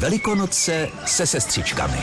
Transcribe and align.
Velikonoce 0.00 0.88
se 1.06 1.26
sestřičkami. 1.26 1.98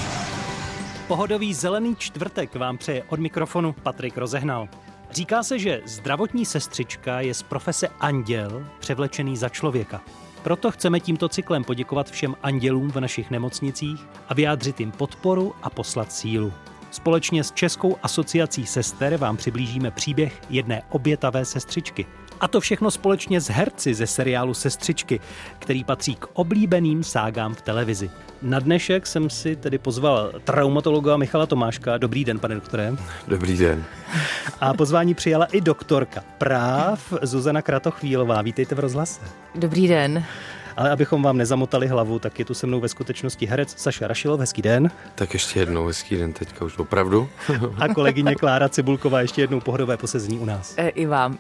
Pohodový 1.07 1.53
zelený 1.53 1.95
čtvrtek 1.95 2.55
vám 2.55 2.77
přeje 2.77 3.03
od 3.09 3.19
mikrofonu 3.19 3.73
Patrik 3.83 4.17
Rozehnal. 4.17 4.69
Říká 5.11 5.43
se, 5.43 5.59
že 5.59 5.81
zdravotní 5.85 6.45
sestřička 6.45 7.21
je 7.21 7.33
z 7.33 7.43
profese 7.43 7.87
anděl 7.99 8.67
převlečený 8.79 9.37
za 9.37 9.49
člověka. 9.49 10.01
Proto 10.43 10.71
chceme 10.71 10.99
tímto 10.99 11.29
cyklem 11.29 11.63
poděkovat 11.63 12.11
všem 12.11 12.35
andělům 12.43 12.91
v 12.91 12.99
našich 12.99 13.31
nemocnicích 13.31 14.07
a 14.29 14.33
vyjádřit 14.33 14.79
jim 14.79 14.91
podporu 14.91 15.55
a 15.63 15.69
poslat 15.69 16.13
sílu. 16.13 16.53
Společně 16.91 17.43
s 17.43 17.51
Českou 17.51 17.97
asociací 18.03 18.65
sester 18.65 19.17
vám 19.17 19.37
přiblížíme 19.37 19.91
příběh 19.91 20.41
jedné 20.49 20.83
obětavé 20.89 21.45
sestřičky. 21.45 22.05
A 22.39 22.47
to 22.47 22.59
všechno 22.59 22.91
společně 22.91 23.41
s 23.41 23.49
herci 23.49 23.93
ze 23.93 24.07
seriálu 24.07 24.53
Sestřičky, 24.53 25.19
který 25.59 25.83
patří 25.83 26.15
k 26.15 26.27
oblíbeným 26.33 27.03
ságám 27.03 27.55
v 27.55 27.61
televizi. 27.61 28.09
Na 28.41 28.59
dnešek 28.59 29.07
jsem 29.07 29.29
si 29.29 29.55
tedy 29.55 29.77
pozval 29.77 30.31
traumatologa 30.43 31.17
Michala 31.17 31.45
Tomáška. 31.45 31.97
Dobrý 31.97 32.25
den, 32.25 32.39
pane 32.39 32.55
doktore. 32.55 32.93
Dobrý 33.27 33.57
den. 33.57 33.83
A 34.59 34.73
pozvání 34.73 35.13
přijala 35.13 35.45
i 35.45 35.61
doktorka 35.61 36.23
práv 36.37 37.13
Zuzana 37.21 37.61
Kratochvílová. 37.61 38.41
Vítejte 38.41 38.75
v 38.75 38.79
rozhlase. 38.79 39.21
Dobrý 39.55 39.87
den. 39.87 40.23
Ale 40.77 40.91
abychom 40.91 41.23
vám 41.23 41.37
nezamotali 41.37 41.87
hlavu, 41.87 42.19
tak 42.19 42.39
je 42.39 42.45
tu 42.45 42.53
se 42.53 42.67
mnou 42.67 42.79
ve 42.79 42.89
skutečnosti 42.89 43.45
herec 43.45 43.73
Saša 43.77 44.07
Rašilov. 44.07 44.39
Hezký 44.39 44.61
den. 44.61 44.91
Tak 45.15 45.33
ještě 45.33 45.59
jednou 45.59 45.87
hezký 45.87 46.15
den 46.15 46.33
teďka 46.33 46.65
už 46.65 46.77
opravdu. 46.77 47.29
A 47.77 47.93
kolegyně 47.93 48.35
Klára 48.35 48.69
Cibulková 48.69 49.21
ještě 49.21 49.41
jednou 49.41 49.59
pohodové 49.59 49.97
posezení 49.97 50.39
u 50.39 50.45
nás. 50.45 50.73
E, 50.77 50.89
I 50.89 51.05
vám. 51.05 51.37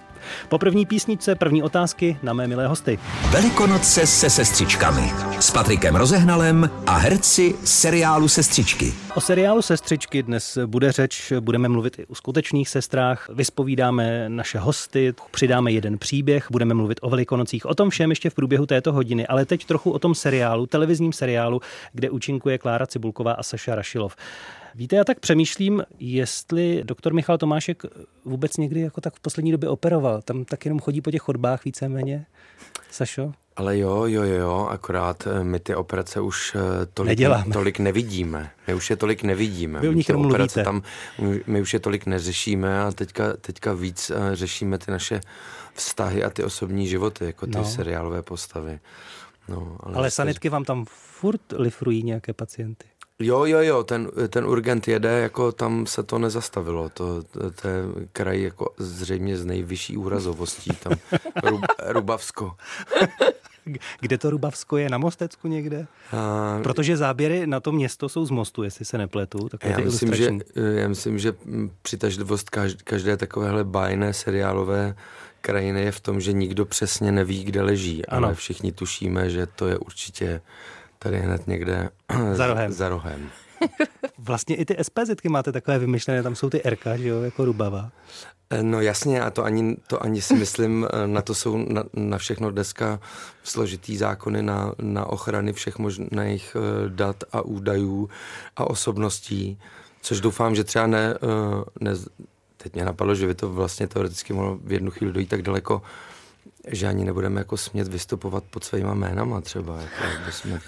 Po 0.49 0.57
první 0.57 0.85
písničce 0.85 1.35
první 1.35 1.63
otázky 1.63 2.17
na 2.23 2.33
mé 2.33 2.47
milé 2.47 2.67
hosty. 2.67 2.99
Velikonoce 3.29 4.07
se 4.07 4.29
sestřičkami. 4.29 5.11
S 5.39 5.51
Patrikem 5.51 5.95
Rozehnalem 5.95 6.69
a 6.87 6.97
herci 6.97 7.55
seriálu 7.63 8.27
Sestřičky. 8.27 8.93
O 9.15 9.21
seriálu 9.21 9.61
Sestřičky 9.61 10.23
dnes 10.23 10.57
bude 10.65 10.91
řeč, 10.91 11.33
budeme 11.39 11.69
mluvit 11.69 11.99
i 11.99 12.05
o 12.05 12.15
skutečných 12.15 12.69
sestrách, 12.69 13.29
vyspovídáme 13.29 14.29
naše 14.29 14.59
hosty, 14.59 15.13
přidáme 15.31 15.71
jeden 15.71 15.97
příběh, 15.97 16.47
budeme 16.51 16.73
mluvit 16.73 16.99
o 17.01 17.09
velikonocích, 17.09 17.65
o 17.65 17.75
tom 17.75 17.89
všem 17.89 18.09
ještě 18.09 18.29
v 18.29 18.33
průběhu 18.33 18.65
této 18.65 18.93
hodiny, 18.93 19.26
ale 19.27 19.45
teď 19.45 19.65
trochu 19.65 19.91
o 19.91 19.99
tom 19.99 20.15
seriálu, 20.15 20.65
televizním 20.65 21.13
seriálu, 21.13 21.61
kde 21.93 22.09
účinkuje 22.09 22.57
Klára 22.57 22.87
Cibulková 22.87 23.31
a 23.33 23.43
Saša 23.43 23.75
Rašilov. 23.75 24.15
Víte, 24.75 24.95
já 24.95 25.03
tak 25.03 25.19
přemýšlím, 25.19 25.83
jestli 25.99 26.81
doktor 26.83 27.13
Michal 27.13 27.37
Tomášek 27.37 27.83
vůbec 28.25 28.57
někdy 28.57 28.81
jako 28.81 29.01
tak 29.01 29.15
v 29.15 29.19
poslední 29.19 29.51
době 29.51 29.69
operoval. 29.69 30.21
Tam 30.21 30.45
tak 30.45 30.65
jenom 30.65 30.79
chodí 30.79 31.01
po 31.01 31.11
těch 31.11 31.21
chodbách 31.21 31.65
víceméně. 31.65 32.25
Sašo? 32.91 33.33
Ale 33.55 33.77
jo, 33.77 34.05
jo, 34.05 34.23
jo, 34.23 34.67
akorát 34.71 35.27
eh, 35.27 35.43
my 35.43 35.59
ty 35.59 35.75
operace 35.75 36.21
už 36.21 36.55
eh, 36.55 36.85
tolik, 36.93 37.07
Neděláme. 37.07 37.53
tolik 37.53 37.79
nevidíme. 37.79 38.51
My 38.67 38.73
už 38.73 38.89
je 38.89 38.95
tolik 38.95 39.23
nevidíme. 39.23 39.79
Vy 39.79 39.95
nich 39.95 40.07
ty 40.07 40.13
operace 40.13 40.63
tam, 40.63 40.81
my 41.47 41.61
už 41.61 41.73
je 41.73 41.79
tolik 41.79 42.05
neřešíme 42.05 42.81
a 42.81 42.91
teďka, 42.91 43.37
teďka 43.41 43.73
víc 43.73 44.11
eh, 44.15 44.35
řešíme 44.35 44.77
ty 44.77 44.91
naše 44.91 45.21
vztahy 45.73 46.23
a 46.23 46.29
ty 46.29 46.43
osobní 46.43 46.87
životy, 46.87 47.25
jako 47.25 47.45
ty 47.45 47.57
no. 47.57 47.65
seriálové 47.65 48.21
postavy. 48.21 48.79
No, 49.49 49.77
ale 49.79 49.95
ale 49.95 50.11
sanitky 50.11 50.49
vám 50.49 50.63
tam 50.63 50.85
furt 50.89 51.41
lifrují 51.57 52.03
nějaké 52.03 52.33
pacienty? 52.33 52.85
Jo, 53.19 53.45
jo, 53.45 53.59
jo, 53.59 53.83
ten, 53.83 54.09
ten 54.29 54.45
urgent 54.45 54.87
jede, 54.87 55.19
jako 55.19 55.51
tam 55.51 55.85
se 55.85 56.03
to 56.03 56.19
nezastavilo. 56.19 56.89
To, 56.89 57.23
to, 57.23 57.51
to 57.51 57.67
je 57.67 57.83
kraj 58.13 58.41
jako 58.41 58.73
zřejmě 58.77 59.37
z 59.37 59.45
nejvyšší 59.45 59.97
úrazovostí, 59.97 60.69
tam 60.83 60.93
Rub, 61.43 61.61
Rubavsko. 61.87 62.55
Kde 63.99 64.17
to 64.17 64.29
Rubavsko 64.29 64.77
je? 64.77 64.89
Na 64.89 64.97
Mostecku 64.97 65.47
někde? 65.47 65.87
A... 66.11 66.59
Protože 66.63 66.97
záběry 66.97 67.47
na 67.47 67.59
to 67.59 67.71
město 67.71 68.09
jsou 68.09 68.25
z 68.25 68.31
mostu, 68.31 68.63
jestli 68.63 68.85
se 68.85 68.97
nepletu. 68.97 69.49
Já 69.63 69.77
myslím, 69.79 70.15
že, 70.15 70.31
já 70.55 70.87
myslím, 70.87 71.19
že 71.19 71.33
přitažlivost 71.81 72.49
každé 72.83 73.17
takovéhle 73.17 73.63
bájné 73.63 74.13
seriálové 74.13 74.95
krajiny 75.41 75.81
je 75.81 75.91
v 75.91 75.99
tom, 75.99 76.21
že 76.21 76.33
nikdo 76.33 76.65
přesně 76.65 77.11
neví, 77.11 77.43
kde 77.43 77.61
leží, 77.61 78.05
ano. 78.05 78.27
ale 78.27 78.35
všichni 78.35 78.71
tušíme, 78.71 79.29
že 79.29 79.45
to 79.45 79.67
je 79.67 79.77
určitě 79.77 80.41
tady 80.99 81.19
hned 81.19 81.47
někde 81.47 81.89
za 82.33 82.47
rohem. 82.47 82.71
Za 82.71 82.89
rohem. 82.89 83.29
Vlastně 84.17 84.55
i 84.55 84.65
ty 84.65 84.77
SPZky 84.81 85.29
máte 85.29 85.51
takové 85.51 85.79
vymyšlené, 85.79 86.23
tam 86.23 86.35
jsou 86.35 86.49
ty 86.49 86.61
RK, 86.65 86.85
že 86.95 87.07
jo, 87.07 87.21
jako 87.21 87.45
Rubava. 87.45 87.91
Eh, 88.49 88.63
no 88.63 88.81
jasně, 88.81 89.21
a 89.21 89.29
to 89.29 89.43
ani, 89.43 89.77
to 89.87 90.03
ani 90.03 90.21
si 90.21 90.33
myslím, 90.33 90.87
eh, 90.93 91.07
na 91.07 91.21
to 91.21 91.35
jsou 91.35 91.57
na, 91.57 91.83
na 91.93 92.17
všechno 92.17 92.51
dneska 92.51 92.99
složitý 93.43 93.97
zákony 93.97 94.43
na, 94.43 94.73
na 94.81 95.05
ochrany 95.05 95.53
všech 95.53 95.77
možných 95.77 96.55
eh, 96.55 96.89
dat 96.89 97.23
a 97.31 97.41
údajů 97.41 98.09
a 98.55 98.69
osobností, 98.69 99.59
což 100.01 100.21
doufám, 100.21 100.55
že 100.55 100.63
třeba 100.63 100.87
ne, 100.87 101.13
ne 101.79 101.91
teď 102.57 102.73
mě 102.73 102.85
napadlo, 102.85 103.15
že 103.15 103.27
by 103.27 103.35
to 103.35 103.49
vlastně 103.49 103.87
teoreticky 103.87 104.33
mohlo 104.33 104.57
v 104.63 104.71
jednu 104.71 104.91
chvíli 104.91 105.13
dojít 105.13 105.29
tak 105.29 105.41
daleko, 105.41 105.81
že 106.67 106.87
ani 106.87 107.05
nebudeme 107.05 107.41
jako 107.41 107.57
smět 107.57 107.87
vystupovat 107.87 108.43
pod 108.43 108.63
svýma 108.63 108.93
jménama 108.93 109.41
třeba, 109.41 109.81
jako, 109.81 110.21
aby 110.23 110.31
jsme 110.31 110.61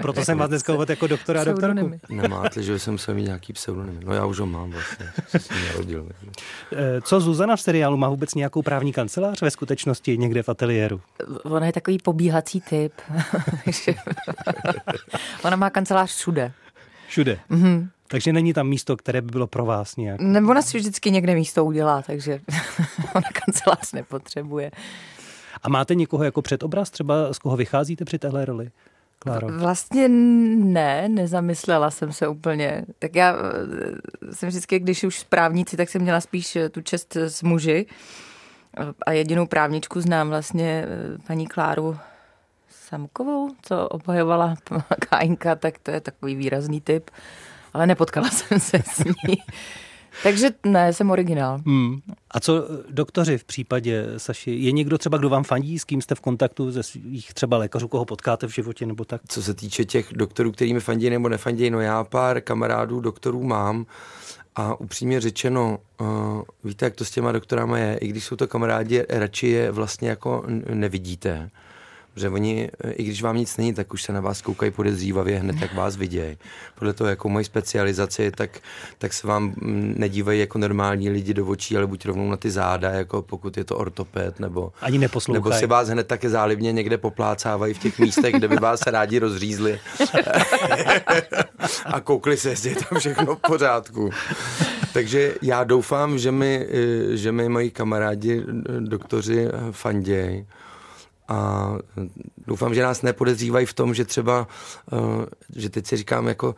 proto 0.00 0.24
jsem 0.24 0.38
vás 0.38 0.48
dneska 0.48 0.74
uvedl 0.74 0.92
jako 0.92 1.06
doktora 1.06 1.40
a 1.40 1.44
doktorku. 1.44 1.90
Nemáte, 2.08 2.62
že 2.62 2.78
jsem 2.78 2.94
musel 2.94 3.14
mít 3.14 3.22
nějaký 3.22 3.52
pseudonym. 3.52 4.00
No 4.04 4.14
já 4.14 4.24
už 4.24 4.38
ho 4.38 4.46
mám 4.46 4.70
vlastně, 4.70 5.12
jsem 5.38 5.56
narodil. 5.66 6.08
Eh, 6.72 7.00
co 7.00 7.20
Zuzana 7.20 7.56
v 7.56 7.60
seriálu? 7.60 7.96
Má 7.96 8.08
vůbec 8.08 8.34
nějakou 8.34 8.62
právní 8.62 8.92
kancelář 8.92 9.42
ve 9.42 9.50
skutečnosti 9.50 10.18
někde 10.18 10.42
v 10.42 10.48
ateliéru? 10.48 11.00
Ona 11.42 11.66
je 11.66 11.72
takový 11.72 11.98
pobíhací 11.98 12.60
typ. 12.60 12.92
Ona 15.44 15.56
má 15.56 15.70
kancelář 15.70 16.10
všude. 16.10 16.52
Všude? 17.08 17.38
Mm-hmm. 17.50 17.88
Takže 18.08 18.32
není 18.32 18.52
tam 18.52 18.68
místo, 18.68 18.96
které 18.96 19.20
by 19.20 19.30
bylo 19.30 19.46
pro 19.46 19.64
vás 19.64 19.96
nějak? 19.96 20.20
Nebo 20.20 20.50
ona 20.50 20.62
si 20.62 20.78
vždycky 20.78 21.10
někde 21.10 21.34
místo 21.34 21.64
udělá, 21.64 22.02
takže 22.02 22.40
ona 23.14 23.28
kancelář 23.32 23.92
nepotřebuje. 23.92 24.70
A 25.62 25.68
máte 25.68 25.94
někoho 25.94 26.24
jako 26.24 26.42
předobraz 26.42 26.90
třeba, 26.90 27.32
z 27.32 27.38
koho 27.38 27.56
vycházíte 27.56 28.04
při 28.04 28.18
téhle 28.18 28.44
roli? 28.44 28.70
Kláro? 29.18 29.48
Vlastně 29.58 30.08
ne, 30.08 31.08
nezamyslela 31.08 31.90
jsem 31.90 32.12
se 32.12 32.28
úplně. 32.28 32.84
Tak 32.98 33.16
já 33.16 33.34
eh, 33.34 34.34
jsem 34.34 34.48
vždycky, 34.48 34.78
když 34.78 35.04
už 35.04 35.24
právníci, 35.24 35.76
tak 35.76 35.88
jsem 35.88 36.02
měla 36.02 36.20
spíš 36.20 36.56
eh, 36.56 36.68
tu 36.68 36.80
čest 36.80 37.16
s 37.16 37.42
muži. 37.42 37.86
A 39.06 39.12
jedinou 39.12 39.46
právničku 39.46 40.00
znám 40.00 40.28
vlastně 40.28 40.84
eh, 40.86 41.18
paní 41.26 41.46
Kláru 41.46 41.96
Samkovou, 42.70 43.50
co 43.62 43.88
obhajovala 43.88 44.54
Kájinka, 45.08 45.54
tak 45.54 45.78
to 45.78 45.90
je 45.90 46.00
takový 46.00 46.34
výrazný 46.34 46.80
typ. 46.80 47.10
Ale 47.74 47.86
nepotkala 47.86 48.28
jsem 48.30 48.60
se 48.60 48.78
s 48.78 49.04
ní. 49.04 49.36
Takže 50.22 50.50
ne, 50.66 50.92
jsem 50.92 51.10
originál. 51.10 51.60
Hmm. 51.66 52.00
A 52.30 52.40
co 52.40 52.68
doktoři 52.90 53.38
v 53.38 53.44
případě 53.44 54.06
Saši? 54.16 54.50
Je 54.50 54.72
někdo 54.72 54.98
třeba, 54.98 55.18
kdo 55.18 55.28
vám 55.28 55.44
fandí, 55.44 55.78
s 55.78 55.84
kým 55.84 56.02
jste 56.02 56.14
v 56.14 56.20
kontaktu 56.20 56.70
ze 56.70 56.82
svých 56.82 57.34
třeba 57.34 57.56
lékařů, 57.56 57.88
koho 57.88 58.04
potkáte 58.04 58.46
v 58.46 58.54
životě 58.54 58.86
nebo 58.86 59.04
tak? 59.04 59.20
Co 59.28 59.42
se 59.42 59.54
týče 59.54 59.84
těch 59.84 60.12
doktorů, 60.12 60.52
kterými 60.52 60.80
fandí 60.80 61.10
nebo 61.10 61.28
nefandí, 61.28 61.70
no 61.70 61.80
já 61.80 62.04
pár 62.04 62.40
kamarádů 62.40 63.00
doktorů 63.00 63.42
mám 63.42 63.86
a 64.56 64.80
upřímně 64.80 65.20
řečeno, 65.20 65.78
uh, 66.00 66.08
víte, 66.64 66.84
jak 66.84 66.94
to 66.94 67.04
s 67.04 67.10
těma 67.10 67.32
doktorama 67.32 67.78
je, 67.78 67.98
i 67.98 68.08
když 68.08 68.24
jsou 68.24 68.36
to 68.36 68.46
kamarádi, 68.46 69.04
radši 69.08 69.46
je 69.46 69.70
vlastně 69.70 70.08
jako 70.08 70.44
nevidíte 70.74 71.50
že 72.16 72.28
oni, 72.28 72.70
i 72.90 73.04
když 73.04 73.22
vám 73.22 73.36
nic 73.36 73.56
není, 73.56 73.74
tak 73.74 73.92
už 73.92 74.02
se 74.02 74.12
na 74.12 74.20
vás 74.20 74.42
koukají 74.42 74.72
podezřívavě 74.72 75.38
hned, 75.38 75.60
jak 75.60 75.74
vás 75.74 75.96
vidějí. 75.96 76.36
Podle 76.78 76.92
toho, 76.92 77.10
jako 77.10 77.28
moje 77.28 77.44
specializace, 77.44 78.30
tak, 78.30 78.50
tak 78.98 79.12
se 79.12 79.26
vám 79.26 79.44
mm, 79.44 79.94
nedívají 79.98 80.40
jako 80.40 80.58
normální 80.58 81.10
lidi 81.10 81.34
do 81.34 81.46
očí, 81.46 81.76
ale 81.76 81.86
buď 81.86 82.06
rovnou 82.06 82.30
na 82.30 82.36
ty 82.36 82.50
záda, 82.50 82.90
jako 82.90 83.22
pokud 83.22 83.56
je 83.56 83.64
to 83.64 83.78
ortoped, 83.78 84.40
nebo, 84.40 84.72
Ani 84.80 84.98
nebo 85.32 85.52
si 85.52 85.66
vás 85.66 85.88
hned 85.88 86.06
také 86.06 86.30
zálibně 86.30 86.72
někde 86.72 86.98
poplácávají 86.98 87.74
v 87.74 87.78
těch 87.78 87.98
místech, 87.98 88.34
kde 88.34 88.48
by 88.48 88.56
vás 88.56 88.80
rádi 88.86 89.18
rozřízli. 89.18 89.80
a 91.84 92.00
koukli 92.00 92.36
se, 92.36 92.48
jestli 92.50 92.70
je 92.70 92.76
tam 92.76 92.98
všechno 92.98 93.36
v 93.36 93.40
pořádku. 93.40 94.10
Takže 94.92 95.34
já 95.42 95.64
doufám, 95.64 96.18
že 96.18 96.32
mi, 96.32 96.66
že 97.10 97.32
mi 97.32 97.48
moji 97.48 97.70
kamarádi, 97.70 98.42
doktoři 98.80 99.48
fandějí 99.70 100.46
a 101.28 101.70
doufám, 102.46 102.74
že 102.74 102.82
nás 102.82 103.02
nepodezřívají 103.02 103.66
v 103.66 103.72
tom, 103.72 103.94
že 103.94 104.04
třeba, 104.04 104.48
eh, 104.92 105.26
že 105.56 105.70
teď 105.70 105.86
si 105.86 105.96
říkám 105.96 106.28
jako, 106.28 106.54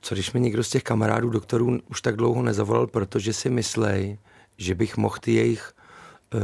co 0.00 0.14
když 0.14 0.32
mi 0.32 0.40
někdo 0.40 0.64
z 0.64 0.70
těch 0.70 0.82
kamarádů 0.82 1.30
doktorů 1.30 1.78
už 1.90 2.00
tak 2.00 2.16
dlouho 2.16 2.42
nezavolal, 2.42 2.86
protože 2.86 3.32
si 3.32 3.50
myslej, 3.50 4.18
že 4.56 4.74
bych 4.74 4.96
mohl 4.96 5.16
ty 5.20 5.32
jejich, 5.32 5.72
eh, 6.34 6.38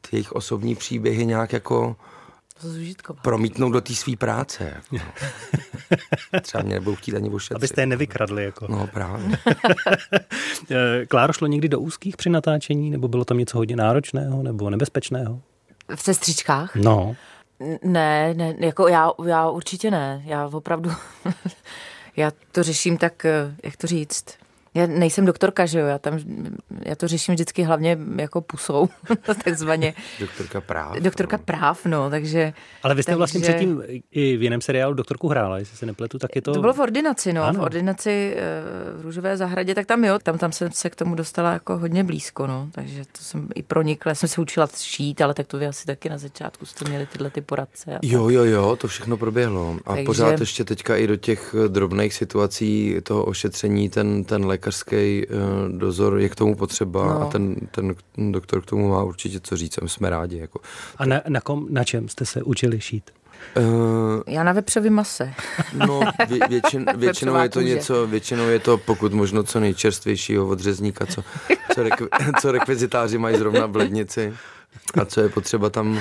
ty 0.00 0.16
jejich 0.16 0.32
osobní 0.32 0.74
příběhy 0.74 1.26
nějak 1.26 1.52
jako 1.52 1.96
promítnout 3.22 3.70
do 3.70 3.80
té 3.80 3.94
své 3.94 4.16
práce. 4.16 4.74
Jako. 4.92 5.06
Třeba 6.42 6.64
mě 6.64 6.74
nebudou 6.74 6.96
chtít 6.96 7.14
ani 7.14 7.30
ošetřit. 7.30 7.56
Abyste 7.56 7.82
je 7.82 7.86
nevykradli. 7.86 8.44
Jako. 8.44 8.66
No 8.68 8.86
právě. 8.86 9.38
Eh, 10.70 11.06
Kláro, 11.06 11.32
šlo 11.32 11.46
někdy 11.46 11.68
do 11.68 11.80
úzkých 11.80 12.16
při 12.16 12.30
natáčení, 12.30 12.90
nebo 12.90 13.08
bylo 13.08 13.24
tam 13.24 13.38
něco 13.38 13.58
hodně 13.58 13.76
náročného 13.76 14.42
nebo 14.42 14.70
nebezpečného? 14.70 15.42
V 15.94 16.02
sestřičkách? 16.02 16.76
No. 16.76 17.16
Ne, 17.82 18.34
ne, 18.34 18.54
jako 18.58 18.88
já, 18.88 19.10
já 19.26 19.50
určitě 19.50 19.90
ne. 19.90 20.22
Já 20.24 20.46
opravdu, 20.46 20.90
já 22.16 22.32
to 22.52 22.62
řeším 22.62 22.98
tak, 22.98 23.24
eh, 23.24 23.54
jak 23.64 23.76
to 23.76 23.86
říct, 23.86 24.24
já 24.76 24.86
nejsem 24.86 25.24
doktorka, 25.24 25.66
že 25.66 25.78
jo, 25.78 25.86
já, 25.86 25.98
tam, 25.98 26.18
já 26.84 26.94
to 26.94 27.08
řeším 27.08 27.34
vždycky 27.34 27.62
hlavně 27.62 27.98
jako 28.16 28.40
pusou, 28.40 28.88
takzvaně. 29.44 29.94
Doktorka 30.20 30.60
práv. 30.60 30.96
Doktorka 30.96 31.36
no. 31.36 31.42
práv, 31.44 31.86
no, 31.86 32.10
takže... 32.10 32.52
Ale 32.82 32.94
vy 32.94 33.02
jste 33.02 33.12
takže... 33.12 33.16
vlastně 33.16 33.40
předtím 33.40 33.82
i 34.10 34.36
v 34.36 34.42
jiném 34.42 34.60
seriálu 34.60 34.94
doktorku 34.94 35.28
hrála, 35.28 35.58
jestli 35.58 35.76
se 35.76 35.86
nepletu, 35.86 36.18
tak 36.18 36.36
je 36.36 36.42
to... 36.42 36.52
To 36.52 36.60
bylo 36.60 36.72
v 36.72 36.80
ordinaci, 36.80 37.32
no, 37.32 37.42
Ano. 37.42 37.60
v 37.60 37.62
ordinaci 37.62 38.36
eh, 38.36 38.42
v 38.98 39.00
Růžové 39.00 39.36
zahradě, 39.36 39.74
tak 39.74 39.86
tam 39.86 40.04
jo, 40.04 40.18
tam, 40.22 40.38
tam 40.38 40.52
jsem 40.52 40.72
se 40.72 40.90
k 40.90 40.96
tomu 40.96 41.14
dostala 41.14 41.52
jako 41.52 41.78
hodně 41.78 42.04
blízko, 42.04 42.46
no, 42.46 42.68
takže 42.72 43.02
to 43.12 43.24
jsem 43.24 43.48
i 43.54 43.62
pronikla, 43.62 44.10
já 44.10 44.14
jsem 44.14 44.28
se 44.28 44.40
učila 44.40 44.68
šít, 44.76 45.20
ale 45.20 45.34
tak 45.34 45.46
to 45.46 45.58
vy 45.58 45.66
asi 45.66 45.86
taky 45.86 46.08
na 46.08 46.18
začátku 46.18 46.66
jste 46.66 46.88
měli 46.88 47.06
tyhle 47.06 47.30
ty 47.30 47.40
poradce. 47.40 47.98
Jo, 48.02 48.28
jo, 48.28 48.44
jo, 48.44 48.76
to 48.76 48.88
všechno 48.88 49.16
proběhlo. 49.16 49.78
A 49.86 49.90
Takže- 49.90 50.04
pořád 50.04 50.40
ještě 50.40 50.64
teďka 50.64 50.96
i 50.96 51.06
do 51.06 51.16
těch 51.16 51.54
drobných 51.68 52.14
situací 52.14 52.96
toho 53.02 53.24
ošetření 53.24 53.88
ten, 53.88 54.24
ten 54.24 54.46
lékařský 54.66 55.26
uh, 55.26 55.78
dozor 55.78 56.18
je 56.18 56.28
k 56.28 56.34
tomu 56.34 56.54
potřeba 56.54 57.06
No. 57.06 57.22
a 57.22 57.26
ten, 57.26 57.56
ten 57.70 57.94
doktor 58.32 58.62
k 58.62 58.66
tomu 58.66 58.88
má 58.88 59.02
určitě 59.02 59.40
co 59.40 59.56
říct 59.56 59.78
a 59.78 59.80
my 59.82 59.88
jsme 59.88 60.10
rádi. 60.10 60.38
Jako. 60.38 60.60
A 60.98 61.06
na, 61.06 61.20
na, 61.28 61.40
kom, 61.40 61.66
na 61.70 61.84
čem 61.84 62.08
jste 62.08 62.26
se 62.26 62.42
učili 62.42 62.80
šít? 62.80 63.10
Uh, 63.56 63.64
Já 64.26 64.42
na 64.42 64.52
vepřový 64.52 64.90
mase. 64.90 65.32
no, 65.86 66.00
vě, 66.28 66.38
většin, 66.48 66.86
většinou 66.96 67.36
je 67.36 67.48
to 67.48 67.60
něco, 67.60 68.06
většinou 68.06 68.48
je 68.48 68.58
to 68.58 68.78
pokud 68.78 69.12
možno 69.12 69.42
co 69.42 69.60
nejčerstvějšího 69.60 70.48
od 70.48 70.60
řezníka, 70.60 71.06
co, 71.06 71.22
co, 71.74 71.82
rekvi, 71.82 72.08
co 72.40 72.52
rekvizitáři 72.52 73.18
mají 73.18 73.36
zrovna 73.38 73.66
v 73.66 73.76
lednici 73.76 74.34
a 75.00 75.04
co 75.04 75.20
je 75.20 75.28
potřeba 75.28 75.70
tam 75.70 75.98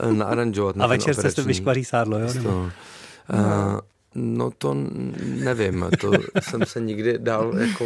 eh, 0.00 0.12
naaranžovat. 0.12 0.76
na 0.76 0.84
A 0.84 0.88
večer 0.88 1.14
si 1.14 1.20
operační 1.20 1.44
vyškvaří 1.44 1.84
sádlo, 1.84 2.18
jo? 2.18 2.28
Nebo? 2.34 2.50
To, 2.50 2.56
uh, 2.58 2.70
no 4.14 4.50
to 4.50 4.76
nevím, 5.24 5.86
to 6.00 6.12
jsem 6.40 6.66
se 6.66 6.80
nikdy 6.80 7.18
dál 7.18 7.58
jako 7.58 7.84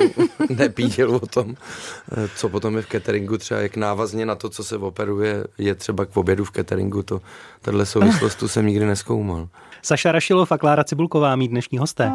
nepíděl 0.57 1.15
o 1.15 1.27
tom, 1.27 1.55
eh, 2.13 2.29
co 2.37 2.49
potom 2.49 2.77
je 2.77 2.83
v 2.83 2.89
cateringu, 2.89 3.39
třeba 3.39 3.61
jak 3.61 3.77
návazně 3.77 4.27
na 4.27 4.35
to, 4.35 4.51
co 4.51 4.65
se 4.65 4.77
operuje, 4.77 5.45
je 5.59 5.75
třeba 5.75 6.05
k 6.05 6.17
obědu 6.17 6.45
v 6.45 6.51
cateringu, 6.51 7.03
to, 7.03 7.21
tahle 7.63 7.87
souvislost 7.87 8.35
tu 8.35 8.49
jsem 8.49 8.67
nikdy 8.67 8.87
neskoumal. 8.87 9.49
Saša 9.83 10.13
Rašilov 10.13 10.53
a 10.53 10.59
Klára 10.59 10.85
Cibulková, 10.85 11.37
mít 11.37 11.49
dnešní 11.49 11.79
hosté. 11.79 12.13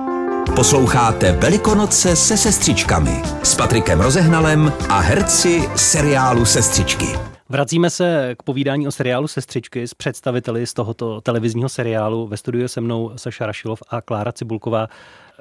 Posloucháte 0.55 1.31
Velikonoce 1.31 2.15
se 2.15 2.37
sestřičkami 2.37 3.21
s 3.43 3.55
Patrikem 3.55 4.01
Rozehnalem 4.01 4.73
a 4.89 4.99
herci 4.99 5.69
seriálu 5.75 6.45
Sestřičky. 6.45 7.38
Vracíme 7.51 7.89
se 7.89 8.35
k 8.39 8.43
povídání 8.43 8.87
o 8.87 8.91
seriálu 8.91 9.27
Sestřičky 9.27 9.87
s 9.87 9.93
představiteli 9.93 10.67
z 10.67 10.73
tohoto 10.73 11.21
televizního 11.21 11.69
seriálu. 11.69 12.27
Ve 12.27 12.37
studiu 12.37 12.67
se 12.67 12.81
mnou 12.81 13.11
Saša 13.15 13.45
Rašilov 13.45 13.83
a 13.89 14.01
Klára 14.01 14.31
Cibulková. 14.31 14.87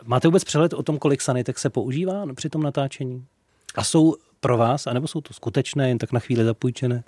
Máte 0.04 0.28
vůbec 0.28 0.44
přehled 0.44 0.72
o 0.72 0.82
tom, 0.82 0.98
kolik 0.98 1.22
sanitek 1.22 1.58
se 1.58 1.70
používá 1.70 2.26
při 2.34 2.48
tom 2.48 2.62
natáčení? 2.62 3.26
A 3.74 3.84
jsou 3.84 4.14
pro 4.40 4.56
vás, 4.56 4.86
anebo 4.86 5.08
jsou 5.08 5.20
to 5.20 5.34
skutečné, 5.34 5.88
jen 5.88 5.98
tak 5.98 6.12
na 6.12 6.20
chvíli 6.20 6.44
zapůjčené? 6.44 7.04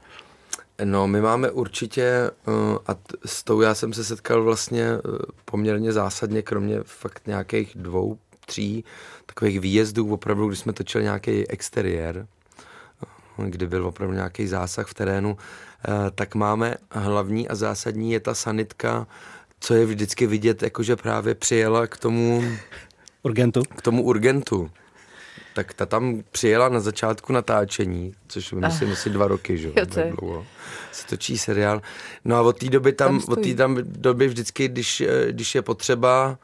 No, 0.84 1.08
my 1.08 1.20
máme 1.20 1.50
určitě, 1.50 2.02
eh, 2.02 2.78
a 2.86 2.96
s 3.26 3.44
tou 3.44 3.60
já 3.60 3.74
jsem 3.74 3.92
se 3.92 4.04
setkal 4.04 4.42
vlastně 4.44 4.84
eh, 4.84 5.00
poměrně 5.44 5.92
zásadně, 5.92 6.42
kromě 6.42 6.78
fakt 6.82 7.26
nějakých 7.26 7.72
dvou, 7.74 8.18
tří 8.46 8.84
takových 9.26 9.60
výjezdů, 9.60 10.12
opravdu, 10.12 10.48
když 10.48 10.58
jsme 10.58 10.72
točili 10.72 11.04
nějaký 11.04 11.48
exteriér, 11.48 12.26
kdy 13.36 13.66
byl 13.66 13.86
opravdu 13.86 14.14
nějaký 14.14 14.46
zásah 14.46 14.86
v 14.86 14.94
terénu, 14.94 15.38
eh, 15.38 16.10
tak 16.14 16.34
máme 16.34 16.74
hlavní 16.90 17.48
a 17.48 17.54
zásadní 17.54 18.12
je 18.12 18.20
ta 18.20 18.34
sanitka, 18.34 19.06
co 19.60 19.74
je 19.74 19.86
vždycky 19.86 20.26
vidět, 20.26 20.62
jakože 20.62 20.96
právě 20.96 21.34
přijela 21.34 21.86
k 21.86 21.96
tomu, 21.96 22.44
Urgentu? 23.22 23.62
k 23.62 23.82
tomu 23.82 24.02
urgentu. 24.02 24.70
Tak 25.54 25.74
ta 25.74 25.86
tam 25.86 26.22
přijela 26.30 26.68
na 26.68 26.80
začátku 26.80 27.32
natáčení, 27.32 28.14
což 28.28 28.52
myslím 28.52 28.92
asi 28.92 29.10
dva 29.10 29.28
roky, 29.28 29.58
že 29.58 29.68
Jo, 29.68 29.84
dlouho. 30.18 30.46
Se 30.92 31.06
točí 31.06 31.38
seriál. 31.38 31.82
No 32.24 32.36
a 32.36 32.42
od 32.42 32.58
té 32.58 32.68
doby 32.68 32.92
tam, 32.92 33.20
Tam 33.20 33.32
od 33.32 33.42
té 33.42 33.54
tam 33.54 33.78
doby 33.82 34.28
vždycky, 34.28 34.68
když, 34.68 35.00
eh, 35.00 35.32
když 35.32 35.54
je 35.54 35.62
potřeba 35.62 36.38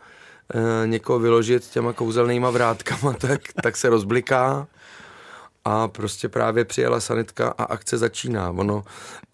eh, 0.54 0.86
někoho 0.86 1.18
vyložit 1.18 1.66
těma 1.66 1.92
kouzelnýma 1.92 2.50
vrátkama, 2.50 3.12
tak, 3.18 3.40
tak 3.62 3.76
se 3.76 3.88
rozbliká 3.88 4.66
a 5.68 5.88
prostě 5.88 6.28
právě 6.28 6.64
přijela 6.64 7.00
sanitka 7.00 7.48
a 7.48 7.64
akce 7.64 7.98
začíná. 7.98 8.50
Ono, 8.50 8.84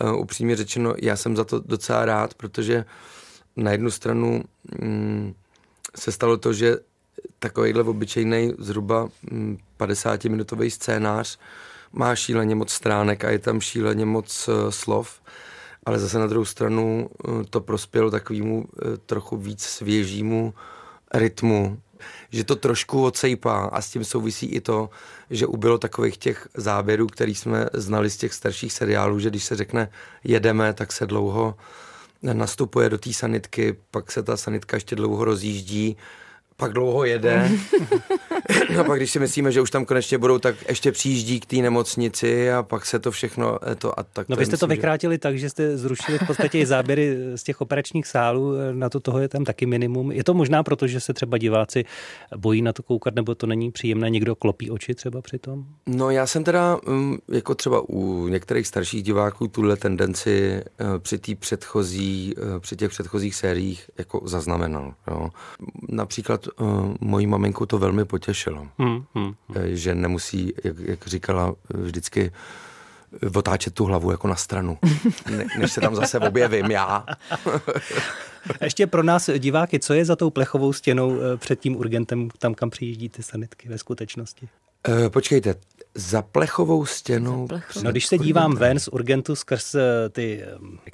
uh, 0.05 0.21
upřímně 0.21 0.57
řečeno, 0.57 0.95
já 1.03 1.17
jsem 1.17 1.37
za 1.37 1.45
to 1.45 1.61
docela 1.61 2.05
rád, 2.05 2.35
protože 2.35 2.85
na 3.57 3.73
jednu 3.73 3.91
stranu 3.91 4.43
mm, 4.81 5.35
se 5.97 6.13
stalo 6.13 6.37
to, 6.37 6.53
že 6.53 6.77
takovýhle 7.39 7.83
obyčejný 7.83 8.53
zhruba 8.59 9.09
mm, 9.31 9.59
50-minutový 9.79 10.71
scénář 10.71 11.39
má 11.93 12.17
šíleně 12.17 12.55
moc 12.55 12.73
stránek 12.73 13.25
a 13.25 13.31
je 13.31 13.39
tam 13.39 13.61
šíleně 13.61 14.05
moc 14.05 14.49
uh, 14.49 14.71
slov, 14.71 15.21
ale 15.87 15.99
zase 15.99 16.19
na 16.19 16.27
druhou 16.27 16.45
stranu 16.45 17.11
uh, 17.29 17.43
to 17.51 17.61
prospělo 17.61 18.11
takovému 18.11 18.59
uh, 18.59 18.97
trochu 19.07 19.37
víc 19.37 19.63
svěžímu 19.63 20.55
rytmu, 21.15 21.79
že 22.31 22.45
to 22.45 22.57
trošku 22.57 23.05
odsejpá. 23.05 23.65
A 23.65 23.81
s 23.81 23.91
tím 23.91 24.05
souvisí 24.05 24.47
i 24.47 24.61
to, 24.61 24.91
že 25.31 25.47
ubylo 25.47 25.79
takových 25.79 26.17
těch 26.17 26.49
záběrů, 26.55 27.07
který 27.07 27.35
jsme 27.35 27.67
znali 27.73 28.11
z 28.11 28.17
těch 28.17 28.35
starších 28.35 28.73
seriálů, 28.73 29.19
že 29.19 29.31
když 29.31 29.45
se 29.45 29.57
řekne 29.57 29.91
jedeme, 30.25 30.73
tak 30.73 30.93
se 30.93 31.07
dlouho 31.07 31.55
nastupuje 32.23 32.89
do 32.89 32.99
té 32.99 33.13
sanitky, 33.13 33.77
pak 33.91 34.13
se 34.13 34.23
ta 34.23 34.37
sanitka 34.37 34.77
ještě 34.77 34.97
dlouho 34.97 35.25
rozjíždí, 35.25 35.97
pak 36.57 36.73
dlouho 36.73 37.05
jede. 37.05 37.51
a 38.81 38.85
pak, 38.85 38.99
když 38.99 39.11
si 39.11 39.19
myslíme, 39.19 39.53
že 39.53 39.61
už 39.61 39.71
tam 39.71 39.85
konečně 39.85 40.19
budou, 40.19 40.39
tak 40.39 40.55
ještě 40.69 40.93
přijíždí 40.93 41.41
k 41.41 41.47
té 41.47 41.57
nemocnici 41.57 42.53
a 42.53 42.63
pak 42.63 42.87
se 42.87 42.99
to 42.99 43.11
všechno 43.11 43.59
eh, 43.71 43.75
to 43.75 44.01
a 44.01 44.03
tak. 44.03 44.29
No 44.29 44.37
vy 44.37 44.47
jste 44.47 44.57
to 44.57 44.67
myslím, 44.67 44.69
že- 44.69 44.77
vykrátili 44.77 45.19
tak, 45.19 45.39
že 45.39 45.51
jste 45.51 45.77
zrušili 45.77 46.19
v 46.19 46.27
podstatě 46.27 46.59
i 46.59 46.67
záběry 46.67 47.17
z 47.35 47.43
těch 47.43 47.61
operačních 47.61 48.07
sálů, 48.07 48.55
na 48.73 48.89
to 48.89 49.01
toho 49.01 49.19
je 49.19 49.29
tam 49.29 49.45
taky 49.45 49.67
minimum. 49.67 50.13
Je 50.13 50.25
to 50.25 50.35
možná 50.35 50.63
proto, 50.63 50.87
že 50.87 51.01
se 51.01 51.15
třeba 51.15 51.39
diváci 51.39 51.85
bojí 52.37 52.63
na 52.63 52.73
to 52.73 52.83
koukat, 52.83 53.15
nebo 53.15 53.35
to 53.35 53.47
není 53.47 53.71
příjemné, 53.71 54.11
někdo 54.11 54.35
klopí 54.35 54.71
oči 54.71 54.95
třeba 54.95 55.23
při 55.23 55.39
tom? 55.39 55.65
No 55.87 56.11
já 56.11 56.27
jsem 56.27 56.45
teda, 56.45 56.79
mm, 56.87 57.19
jako 57.29 57.55
třeba 57.55 57.83
u 57.89 58.29
některých 58.29 58.67
starších 58.67 59.03
diváků, 59.03 59.49
tuhle 59.49 59.77
tendenci 59.77 60.63
eh, 60.81 60.99
při 60.99 61.19
předchozí, 61.35 62.35
eh, 62.57 62.61
při 62.61 62.77
těch 62.77 62.91
předchozích 62.91 63.35
sériích 63.35 63.91
jako 63.99 64.21
zaznamenal. 64.25 64.95
Jo. 65.11 65.31
Například 65.89 66.42
eh, 66.49 66.65
moji 67.01 67.27
maminku 67.27 67.67
to 67.67 67.79
velmi 67.79 68.05
potěšilo, 68.05 68.69
Hmm, 68.79 69.05
hmm. 69.15 69.35
eh, 69.55 69.77
že 69.77 69.95
nemusí, 69.95 70.53
jak, 70.65 70.79
jak 70.79 71.07
říkala, 71.07 71.55
eh, 71.75 71.77
vždycky 71.77 72.33
otáčet 73.35 73.75
tu 73.75 73.85
hlavu 73.85 74.11
jako 74.11 74.29
na 74.29 74.37
stranu, 74.37 74.79
ne, 75.31 75.45
než 75.59 75.73
se 75.73 75.81
tam 75.81 75.97
zase 75.97 76.19
objevím 76.19 76.71
já. 76.71 77.05
A 78.61 78.65
Ještě 78.65 78.87
pro 78.87 79.03
nás 79.03 79.31
diváky, 79.39 79.79
co 79.79 79.95
je 79.95 80.05
za 80.05 80.17
tou 80.17 80.31
plechovou 80.31 80.73
stěnou 80.73 81.17
před 81.37 81.61
tím 81.61 81.77
urgentem, 81.77 82.29
tam, 82.39 82.55
kam 82.55 82.71
přijíždí 82.71 83.09
ty 83.09 83.23
sanitky 83.23 83.69
ve 83.69 83.79
skutečnosti? 83.79 84.49
Eh, 84.89 85.09
Počkejte, 85.11 85.55
za 85.95 86.23
plechovou 86.23 86.87
stěnou... 86.87 87.47
plechovou. 87.47 87.85
No, 87.85 87.91
když 87.91 88.07
se 88.07 88.19
dívám 88.19 88.55
ven 88.57 88.79
z 88.79 88.89
urgentu 88.89 89.37
skrz 89.37 89.75
eh, 89.75 90.09
ty... 90.09 90.45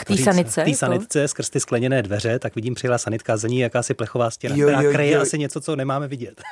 eh, 0.00 0.04
to 0.06 0.14
říct, 0.14 0.24
sanice, 0.24 0.54
Té 0.64 0.70
jako? 0.70 0.78
sanitce, 0.78 1.28
skrz 1.28 1.50
ty 1.50 1.60
skleněné 1.60 2.02
dveře, 2.02 2.38
tak 2.38 2.54
vidím 2.54 2.74
přijela 2.74 2.98
sanitka, 2.98 3.36
za 3.36 3.48
ní 3.48 3.58
jakási 3.58 3.94
plechová 3.94 4.30
stěna, 4.30 4.56
Jo, 4.56 4.66
která 4.66 4.82
jo, 4.82 4.92
kryje 4.92 5.14
jo. 5.14 5.22
asi 5.22 5.38
něco, 5.38 5.60
co 5.60 5.76
nemáme 5.76 6.08
vidět. 6.08 6.42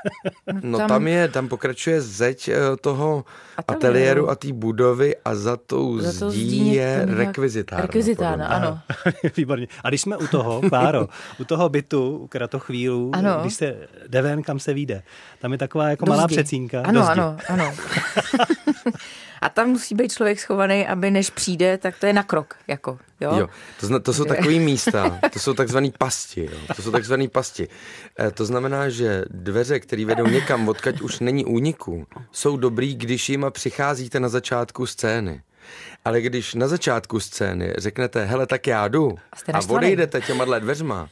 No 0.62 0.78
Tam- 0.78 0.88
tam, 0.88 1.08
je, 1.08 1.28
tam 1.28 1.48
pokračuje 1.48 2.00
zeď 2.00 2.48
eh, 2.48 2.56
toho 2.80 3.24
Ateliéru. 3.56 3.76
ateliéru 3.86 4.30
a 4.30 4.34
té 4.34 4.52
budovy 4.52 5.16
a 5.24 5.34
za 5.34 5.56
tou 5.56 5.98
Za 6.00 6.18
tou 6.18 6.30
zdí, 6.30 6.46
zdí 6.48 6.74
je 6.74 7.06
rekvizitárna. 7.10 7.82
Rekvizitárna, 7.82 8.46
ano. 8.46 8.78
Výborně. 9.36 9.66
A 9.84 9.88
když 9.88 10.00
jsme 10.00 10.16
u 10.16 10.26
toho, 10.26 10.60
Kláro, 10.68 11.08
u 11.40 11.44
toho 11.44 11.68
bytu, 11.68 12.16
u 12.18 12.26
kratochvílu, 12.26 13.10
Ano. 13.14 13.38
když 13.40 13.54
se 13.54 13.76
jde 14.08 14.22
ven, 14.22 14.42
kam 14.42 14.58
se 14.58 14.74
vyjde, 14.74 15.02
tam 15.40 15.52
je 15.52 15.58
taková 15.58 15.88
jako 15.88 16.04
Do 16.04 16.12
malá 16.12 16.24
zdi. 16.26 16.34
přecínka. 16.36 16.82
Ano, 16.82 17.08
ano, 17.10 17.36
ano. 17.48 17.74
A 19.40 19.48
tam 19.48 19.68
musí 19.68 19.94
být 19.94 20.12
člověk 20.12 20.40
schovaný, 20.40 20.86
aby 20.86 21.10
než 21.10 21.30
přijde, 21.30 21.78
tak 21.78 21.98
to 21.98 22.06
je 22.06 22.12
na 22.12 22.22
krok, 22.22 22.54
jako, 22.66 22.98
jo? 23.20 23.36
Jo, 23.38 23.48
to, 23.80 23.86
zna, 23.86 23.98
to 23.98 24.12
jsou 24.12 24.24
takové 24.24 24.54
místa, 24.58 25.18
to 25.32 25.38
jsou 25.38 25.54
takzvané 25.54 25.90
pasti, 25.98 26.48
jo. 26.52 26.74
to 26.76 26.82
jsou 26.82 26.90
takzvané 26.90 27.28
pasti. 27.28 27.68
E, 28.20 28.30
to 28.30 28.44
znamená, 28.44 28.88
že 28.88 29.24
dveře, 29.30 29.80
které 29.80 30.04
vedou 30.04 30.26
někam, 30.26 30.68
odkaď 30.68 31.00
už 31.00 31.20
není 31.20 31.44
úniku, 31.44 32.06
jsou 32.32 32.56
dobrý, 32.56 32.94
když 32.94 33.28
jima 33.28 33.50
přicházíte 33.50 34.20
na 34.20 34.28
začátku 34.28 34.86
scény. 34.86 35.42
Ale 36.04 36.20
když 36.20 36.54
na 36.54 36.68
začátku 36.68 37.20
scény 37.20 37.74
řeknete, 37.78 38.24
hele, 38.24 38.46
tak 38.46 38.66
já 38.66 38.88
jdu 38.88 39.18
a 39.48 39.52
naštvaný. 39.52 39.76
odejdete 39.76 40.20
těma 40.20 40.58
dveřma, 40.58 41.08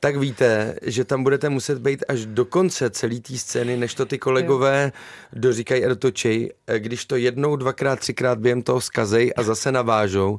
tak 0.00 0.16
víte, 0.16 0.76
že 0.82 1.04
tam 1.04 1.22
budete 1.22 1.48
muset 1.48 1.78
být 1.78 2.04
až 2.08 2.26
do 2.26 2.44
konce 2.44 2.90
celé 2.90 3.20
té 3.20 3.38
scény, 3.38 3.76
než 3.76 3.94
to 3.94 4.06
ty 4.06 4.18
kolegové 4.18 4.92
doříkají 5.32 5.84
a 5.84 5.88
dotočej. 5.88 6.52
E, 6.66 6.78
Když 6.78 7.04
to 7.04 7.16
jednou, 7.16 7.56
dvakrát, 7.56 7.98
třikrát 7.98 8.38
během 8.38 8.62
toho 8.62 8.80
skazej 8.80 9.32
a 9.36 9.42
zase 9.42 9.72
navážou, 9.72 10.38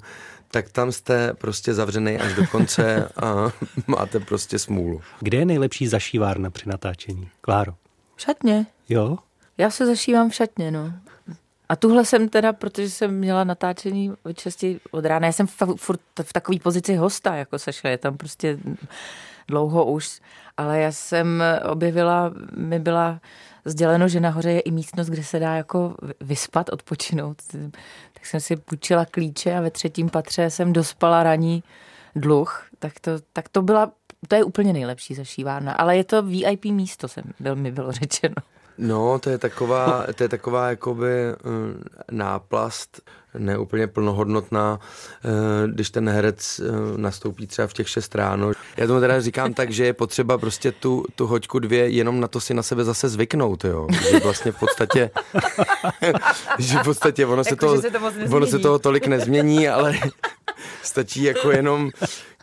tak 0.51 0.69
tam 0.69 0.91
jste 0.91 1.33
prostě 1.33 1.73
zavřený 1.73 2.17
až 2.17 2.33
do 2.33 2.47
konce 2.47 3.09
a 3.23 3.51
máte 3.87 4.19
prostě 4.19 4.59
smůlu. 4.59 5.01
Kde 5.19 5.37
je 5.37 5.45
nejlepší 5.45 5.87
zašívárna 5.87 6.49
při 6.49 6.69
natáčení? 6.69 7.29
Kláro. 7.41 7.73
V 8.15 8.21
šatně. 8.21 8.65
Jo? 8.89 9.17
Já 9.57 9.69
se 9.69 9.85
zašívám 9.85 10.29
v 10.29 10.35
šatně, 10.35 10.71
no. 10.71 10.93
A 11.69 11.75
tuhle 11.75 12.05
jsem 12.05 12.29
teda, 12.29 12.53
protože 12.53 12.89
jsem 12.89 13.15
měla 13.15 13.43
natáčení 13.43 14.13
častěji 14.33 14.79
od 14.91 15.05
rána, 15.05 15.25
já 15.27 15.33
jsem 15.33 15.47
furt 15.75 15.99
v 16.23 16.33
takové 16.33 16.59
pozici 16.59 16.95
hosta, 16.95 17.35
jako 17.35 17.59
Saša, 17.59 17.89
je 17.89 17.97
tam 17.97 18.17
prostě 18.17 18.57
dlouho 19.47 19.85
už, 19.85 20.21
ale 20.57 20.79
já 20.79 20.91
jsem 20.91 21.43
objevila, 21.69 22.33
mi 22.55 22.79
byla 22.79 23.19
sděleno, 23.65 24.07
že 24.07 24.19
nahoře 24.19 24.51
je 24.51 24.59
i 24.59 24.71
místnost, 24.71 25.07
kde 25.07 25.23
se 25.23 25.39
dá 25.39 25.55
jako 25.55 25.95
vyspat, 26.21 26.69
odpočinout. 26.69 27.37
Tak 28.13 28.25
jsem 28.25 28.39
si 28.39 28.55
půjčila 28.55 29.05
klíče 29.05 29.55
a 29.55 29.61
ve 29.61 29.71
třetím 29.71 30.09
patře 30.09 30.49
jsem 30.49 30.73
dospala 30.73 31.23
raní 31.23 31.63
dluh, 32.15 32.65
tak 32.79 32.99
to, 32.99 33.11
tak 33.33 33.49
to 33.49 33.61
byla, 33.61 33.91
to 34.27 34.35
je 34.35 34.43
úplně 34.43 34.73
nejlepší 34.73 35.15
zašívárna, 35.15 35.73
ale 35.73 35.97
je 35.97 36.03
to 36.03 36.23
VIP 36.23 36.65
místo, 36.65 37.07
jsem, 37.07 37.23
byl, 37.39 37.55
mi 37.55 37.71
bylo 37.71 37.91
řečeno. 37.91 38.35
No, 38.77 39.19
to 39.19 39.29
je 39.29 39.37
taková, 39.37 40.05
to 40.15 40.23
je 40.23 40.29
taková 40.29 40.69
jakoby 40.69 41.11
eh, 41.11 41.35
náplast, 42.11 43.01
neúplně 43.37 43.87
plnohodnotná, 43.87 44.79
eh, 45.25 45.67
když 45.67 45.89
ten 45.89 46.09
herec 46.09 46.59
eh, 46.59 46.97
nastoupí 46.97 47.47
třeba 47.47 47.67
v 47.67 47.73
těch 47.73 47.89
šest 47.89 48.15
ráno. 48.15 48.51
Já 48.77 48.87
tomu 48.87 48.99
teda 48.99 49.21
říkám 49.21 49.53
tak, 49.53 49.71
že 49.71 49.85
je 49.85 49.93
potřeba 49.93 50.37
prostě 50.37 50.71
tu, 50.71 51.05
tu 51.15 51.27
hoďku 51.27 51.59
dvě 51.59 51.89
jenom 51.89 52.19
na 52.19 52.27
to 52.27 52.39
si 52.39 52.53
na 52.53 52.63
sebe 52.63 52.83
zase 52.83 53.09
zvyknout, 53.09 53.65
jo. 53.65 53.87
Že 54.11 54.19
vlastně 54.19 54.51
v 54.51 54.59
podstatě, 54.59 55.09
že 56.59 56.77
v 56.77 56.83
podstatě 56.83 57.25
ono, 57.25 57.43
se, 57.43 57.49
jako, 57.49 57.65
toho, 57.65 57.81
se, 57.81 57.91
to 57.91 58.35
ono 58.35 58.47
se 58.47 58.59
toho 58.59 58.79
tolik 58.79 59.07
nezmění, 59.07 59.69
ale 59.69 59.93
stačí 60.83 61.23
jako 61.23 61.51
jenom 61.51 61.91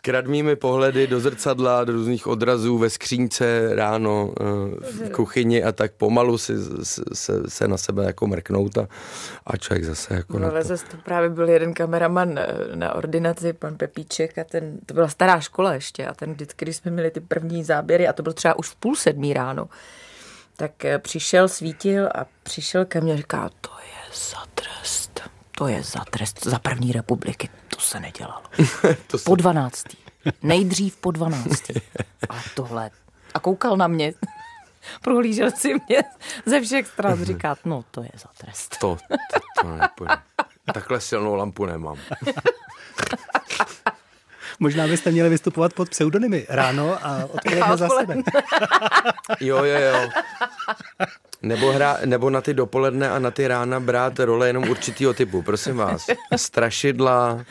kradmými 0.09 0.55
pohledy 0.55 1.07
do 1.07 1.19
zrcadla, 1.19 1.83
do 1.83 1.93
různých 1.93 2.27
odrazů 2.27 2.77
ve 2.77 2.89
skřínce 2.89 3.75
ráno 3.75 4.33
eh, 4.39 4.43
v 4.81 5.11
kuchyni 5.11 5.63
a 5.63 5.71
tak 5.71 5.91
pomalu 5.91 6.37
si 6.37 6.53
se, 7.13 7.49
se 7.49 7.67
na 7.67 7.77
sebe 7.77 8.05
jako 8.05 8.27
mrknout 8.27 8.77
a, 8.77 8.87
a 9.45 9.57
člověk 9.57 9.85
zase 9.85 10.13
jako 10.13 10.39
no, 10.39 10.47
ale 10.47 10.63
zase 10.63 10.85
to 10.85 10.97
právě 10.97 11.29
byl 11.29 11.49
jeden 11.49 11.73
kameraman 11.73 12.33
na, 12.33 12.43
na 12.75 12.95
ordinaci, 12.95 13.53
pan 13.53 13.77
Pepíček 13.77 14.37
a 14.37 14.43
ten, 14.43 14.79
to 14.85 14.93
byla 14.93 15.07
stará 15.07 15.39
škola 15.39 15.73
ještě 15.73 16.07
a 16.07 16.13
ten 16.13 16.33
vždycky, 16.33 16.65
když 16.65 16.75
jsme 16.75 16.91
měli 16.91 17.11
ty 17.11 17.19
první 17.19 17.63
záběry 17.63 18.07
a 18.07 18.13
to 18.13 18.23
bylo 18.23 18.33
třeba 18.33 18.59
už 18.59 18.69
v 18.69 18.75
půl 18.75 18.95
sedmí 18.95 19.33
ráno, 19.33 19.69
tak 20.57 20.85
eh, 20.85 20.99
přišel, 20.99 21.47
svítil 21.47 22.07
a 22.07 22.25
přišel 22.43 22.85
ke 22.85 23.01
mně 23.01 23.13
a 23.13 23.17
říká, 23.17 23.49
to 23.61 23.71
je 23.81 24.15
za 24.31 24.37
trest 24.55 24.98
to 25.59 25.67
je 25.67 25.83
za 25.83 25.99
trest 26.09 26.45
za 26.45 26.59
první 26.59 26.91
republiky. 26.91 27.49
To 27.67 27.79
se 27.79 27.99
nedělalo. 27.99 28.41
to 29.07 29.17
se... 29.17 29.23
Po 29.25 29.35
dvanáctý. 29.35 29.97
Nejdřív 30.43 30.97
po 30.97 31.11
dvanáctý. 31.11 31.73
A 32.29 32.35
tohle. 32.55 32.91
A 33.33 33.39
koukal 33.39 33.77
na 33.77 33.87
mě. 33.87 34.13
Prohlížel 35.01 35.51
si 35.51 35.73
mě 35.87 36.03
ze 36.45 36.61
všech 36.61 36.87
stran. 36.87 37.23
Říká, 37.23 37.55
no 37.65 37.83
to 37.91 38.03
je 38.03 38.09
za 38.17 38.29
trest. 38.37 38.77
To, 38.81 38.97
to, 39.33 39.39
to 39.61 39.67
nepůjde. 39.75 40.17
Takhle 40.73 41.01
silnou 41.01 41.35
lampu 41.35 41.65
nemám. 41.65 41.97
Možná 44.59 44.87
byste 44.87 45.11
měli 45.11 45.29
vystupovat 45.29 45.73
pod 45.73 45.89
pseudonymy 45.89 46.45
ráno 46.49 47.05
a 47.05 47.25
odpoledne 47.25 47.77
za 47.77 47.89
sebe. 47.89 48.15
jo, 49.39 49.63
jo, 49.63 49.79
jo. 49.79 50.09
Nebo, 51.41 51.71
hra, 51.71 51.97
nebo 52.05 52.29
na 52.29 52.41
ty 52.41 52.53
dopoledne 52.53 53.09
a 53.09 53.19
na 53.19 53.31
ty 53.31 53.47
rána 53.47 53.79
brát 53.79 54.19
role 54.19 54.47
jenom 54.47 54.69
určitýho 54.69 55.13
typu, 55.13 55.41
prosím 55.41 55.77
vás. 55.77 56.05
Strašidla, 56.35 57.45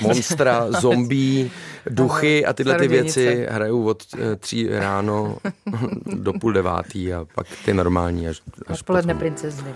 monstra, 0.00 0.72
zombí, 0.80 1.50
duchy 1.90 2.46
a 2.46 2.52
tyhle 2.52 2.78
ty 2.78 2.88
věci 2.88 3.46
hrajou 3.50 3.84
od 3.84 4.02
eh, 4.18 4.36
tří 4.36 4.68
ráno 4.70 5.36
do 6.06 6.32
půl 6.32 6.52
devátý 6.52 7.14
a 7.14 7.26
pak 7.34 7.46
ty 7.64 7.74
normální 7.74 8.28
až, 8.28 8.40
až 8.66 8.80
Odpoledne 8.80 9.14
princezny. 9.14 9.74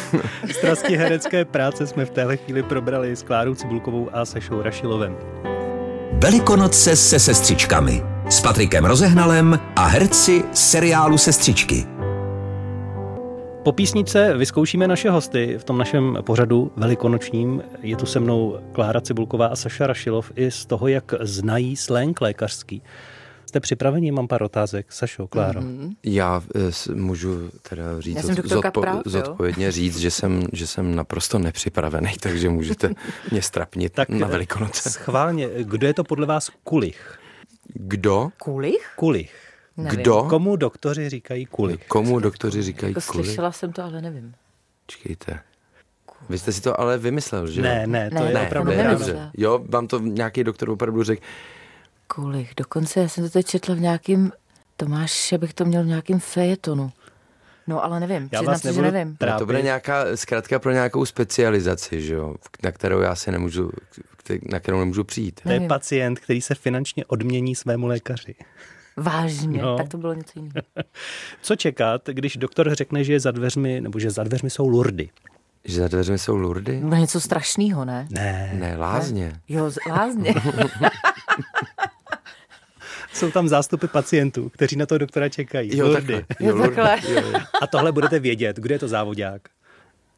Strasti 0.52 0.96
herecké 0.96 1.44
práce 1.44 1.86
jsme 1.86 2.04
v 2.04 2.10
téhle 2.10 2.36
chvíli 2.36 2.62
probrali 2.62 3.16
s 3.16 3.22
Klárou 3.22 3.54
Cibulkovou 3.54 4.10
a 4.12 4.24
Sašou 4.24 4.62
Rašilovem. 4.62 5.16
Velikonoce 6.12 6.96
se 6.96 7.18
sestřičkami 7.18 8.02
s 8.28 8.40
Patrikem 8.40 8.84
Rozehnalem 8.84 9.60
a 9.76 9.86
herci 9.86 10.44
seriálu 10.52 11.18
Sestřičky. 11.18 11.93
Po 13.64 13.72
písnice 13.72 14.36
vyzkoušíme 14.36 14.88
naše 14.88 15.10
hosty 15.10 15.58
v 15.58 15.64
tom 15.64 15.78
našem 15.78 16.18
pořadu 16.20 16.72
velikonočním. 16.76 17.62
Je 17.82 17.96
tu 17.96 18.06
se 18.06 18.20
mnou 18.20 18.58
Klára 18.72 19.00
Cibulková 19.00 19.46
a 19.46 19.56
Saša 19.56 19.86
Rašilov 19.86 20.32
i 20.36 20.50
z 20.50 20.66
toho, 20.66 20.88
jak 20.88 21.14
znají 21.20 21.76
slang 21.76 22.20
lékařský. 22.20 22.82
Jste 23.46 23.60
připraveni? 23.60 24.12
Mám 24.12 24.28
pár 24.28 24.42
otázek. 24.42 24.92
Sašo, 24.92 25.26
Kláro. 25.26 25.60
Mm-hmm. 25.60 25.96
Já 26.04 26.42
e, 26.90 26.94
můžu 26.94 27.50
teda 27.68 28.00
říct 28.00 28.24
zodpo, 28.44 28.80
práv, 28.80 29.02
zodpovědně 29.04 29.72
říct, 29.72 29.98
že 29.98 30.10
jsem, 30.10 30.46
že 30.52 30.66
jsem 30.66 30.94
naprosto 30.94 31.38
nepřipravený, 31.38 32.12
takže 32.20 32.48
můžete 32.48 32.90
mě 33.30 33.42
strapnit 33.42 33.92
tak 33.92 34.08
na 34.08 34.26
Velikonoce. 34.26 34.90
Schválně, 34.90 35.48
kdo 35.62 35.86
je 35.86 35.94
to 35.94 36.04
podle 36.04 36.26
vás 36.26 36.50
kulich? 36.64 37.18
Kdo? 37.74 38.28
Kulich? 38.38 38.92
Kulich. 38.96 39.43
Nevím. 39.76 40.00
Kdo? 40.00 40.22
Komu 40.22 40.56
doktoři 40.56 41.08
říkají 41.08 41.46
kulich? 41.46 41.86
Komu 41.88 42.20
doktoři 42.20 42.62
říkají 42.62 42.90
jako 42.94 43.12
kulich? 43.12 43.26
Slyšela 43.26 43.52
jsem 43.52 43.72
to, 43.72 43.84
ale 43.84 44.02
nevím. 44.02 44.34
Čekejte. 44.86 45.40
Vy 46.28 46.38
jste 46.38 46.52
si 46.52 46.60
to 46.60 46.80
ale 46.80 46.98
vymyslel, 46.98 47.46
že 47.46 47.62
Ne, 47.62 47.86
ne, 47.86 48.10
to 48.10 48.14
ne, 48.14 48.26
je 48.26 48.34
ne, 48.34 48.46
opravdu 48.46 48.70
ne, 48.70 48.90
dobře. 48.90 49.30
Jo, 49.36 49.64
vám 49.68 49.86
to 49.86 49.98
nějaký 49.98 50.44
doktor 50.44 50.70
opravdu 50.70 51.02
řekl. 51.02 51.22
Kulich, 52.06 52.52
dokonce 52.56 53.00
já 53.00 53.08
jsem 53.08 53.24
to 53.24 53.30
teď 53.30 53.46
četla 53.46 53.74
v 53.74 53.80
nějakým, 53.80 54.32
Tomáš, 54.76 55.34
bych 55.38 55.54
to 55.54 55.64
měl 55.64 55.82
v 55.82 55.86
nějakým 55.86 56.20
fejetonu. 56.20 56.92
No, 57.66 57.84
ale 57.84 58.00
nevím, 58.00 58.28
já 58.32 58.42
vás 58.42 58.60
si, 58.60 58.74
že 58.74 58.82
nevím. 58.82 59.16
Trápit. 59.16 59.38
To 59.38 59.46
bude 59.46 59.62
nějaká 59.62 60.04
zkrátka 60.16 60.58
pro 60.58 60.72
nějakou 60.72 61.06
specializaci, 61.06 62.02
že 62.02 62.14
jo, 62.14 62.34
na 62.62 62.72
kterou 62.72 63.00
já 63.00 63.14
si 63.14 63.30
nemůžu, 63.30 63.70
na 64.50 64.60
kterou 64.60 64.78
nemůžu 64.78 65.04
přijít. 65.04 65.40
To 65.42 65.52
je 65.52 65.60
pacient, 65.60 66.20
který 66.20 66.40
se 66.40 66.54
finančně 66.54 67.04
odmění 67.04 67.54
svému 67.54 67.86
lékaři. 67.86 68.34
Vážně, 68.96 69.62
no. 69.62 69.76
tak 69.76 69.88
to 69.88 69.98
bylo 69.98 70.14
něco 70.14 70.32
jiného. 70.38 70.52
Co 71.42 71.56
čekat, 71.56 72.08
když 72.08 72.36
doktor 72.36 72.74
řekne, 72.74 73.04
že 73.04 73.12
je 73.12 73.20
za 73.20 73.30
dveřmi, 73.30 73.80
nebo 73.80 73.98
že 73.98 74.10
za 74.10 74.24
dveřmi 74.24 74.50
jsou 74.50 74.68
lurdy? 74.68 75.10
Že 75.64 75.80
za 75.80 75.88
dveřmi 75.88 76.18
jsou 76.18 76.36
lurdy? 76.36 76.80
No 76.84 76.96
něco 76.96 77.20
strašného, 77.20 77.84
ne? 77.84 78.06
Ne. 78.10 78.50
Ne, 78.54 78.76
lázně. 78.76 79.26
Ne? 79.26 79.40
Jo, 79.48 79.70
lázně. 79.90 80.34
jsou 83.12 83.30
tam 83.30 83.48
zástupy 83.48 83.86
pacientů, 83.86 84.48
kteří 84.48 84.76
na 84.76 84.86
toho 84.86 84.98
doktora 84.98 85.28
čekají. 85.28 85.78
Jo, 85.78 85.86
lurdy. 85.86 86.24
Takhle. 86.28 86.48
Jo, 86.48 86.56
lurdy. 86.56 86.82
Jo, 87.08 87.20
jo. 87.32 87.40
A 87.62 87.66
tohle 87.66 87.92
budete 87.92 88.18
vědět. 88.18 88.56
Kdo 88.56 88.74
je 88.74 88.78
to 88.78 88.88
závodák? 88.88 89.42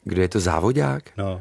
Kdo 0.05 0.23
je 0.23 0.29
to 0.29 0.41
závodák? 0.41 1.03
No. 1.17 1.41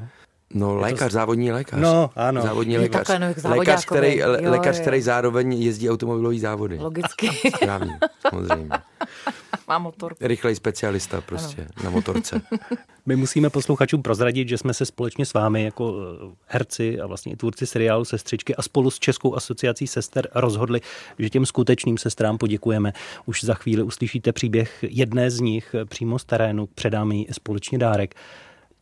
No, 0.54 0.76
lékař, 0.76 1.12
to... 1.12 1.14
závodní 1.14 1.52
lékař. 1.52 1.80
No, 1.82 2.10
ano. 2.16 2.42
Závodní 2.42 2.78
lékař. 2.78 3.08
Takhle, 3.08 3.36
no, 3.44 3.56
lékař, 3.56 3.86
který, 3.86 4.18
jo, 4.18 4.32
lékař, 4.32 4.78
jo. 4.78 4.82
který 4.82 5.02
zároveň 5.02 5.54
jezdí 5.54 5.90
automobilový 5.90 6.40
závody. 6.40 6.78
Logicky. 6.78 7.30
Správně, 7.56 8.00
samozřejmě. 8.32 8.70
Má 9.68 9.78
motor. 9.78 10.16
Rychlej 10.22 10.56
specialista 10.56 11.22
prostě 11.22 11.62
ano. 11.62 11.84
na 11.84 11.90
motorce. 11.90 12.42
My 13.06 13.16
musíme 13.16 13.50
posluchačům 13.50 14.02
prozradit, 14.02 14.50
že 14.50 14.58
jsme 14.58 14.74
se 14.74 14.86
společně 14.86 15.26
s 15.26 15.34
vámi 15.34 15.64
jako 15.64 15.96
eh, 15.98 16.36
herci 16.46 17.00
a 17.00 17.08
vlastně 17.08 17.34
i 17.34 17.36
tvůrci 17.36 17.68
seriálu 17.68 18.06
Sestřičky 18.06 18.56
a 18.56 18.62
spolu 18.62 18.92
s 18.92 19.00
Českou 19.00 19.36
asociací 19.36 19.88
sester 19.88 20.28
rozhodli, 20.36 20.82
že 21.20 21.30
těm 21.30 21.46
skutečným 21.46 21.98
sestrám 21.98 22.38
poděkujeme. 22.38 22.94
Už 23.26 23.44
za 23.44 23.54
chvíli 23.54 23.84
uslyšíte 23.84 24.32
příběh 24.32 24.86
jedné 24.90 25.32
z 25.32 25.40
nich 25.40 25.76
přímo 25.90 26.20
z 26.20 26.26
terénu, 26.26 26.68
předáme 26.76 27.16
jí 27.16 27.28
společně 27.32 27.78
dárek. 27.78 28.16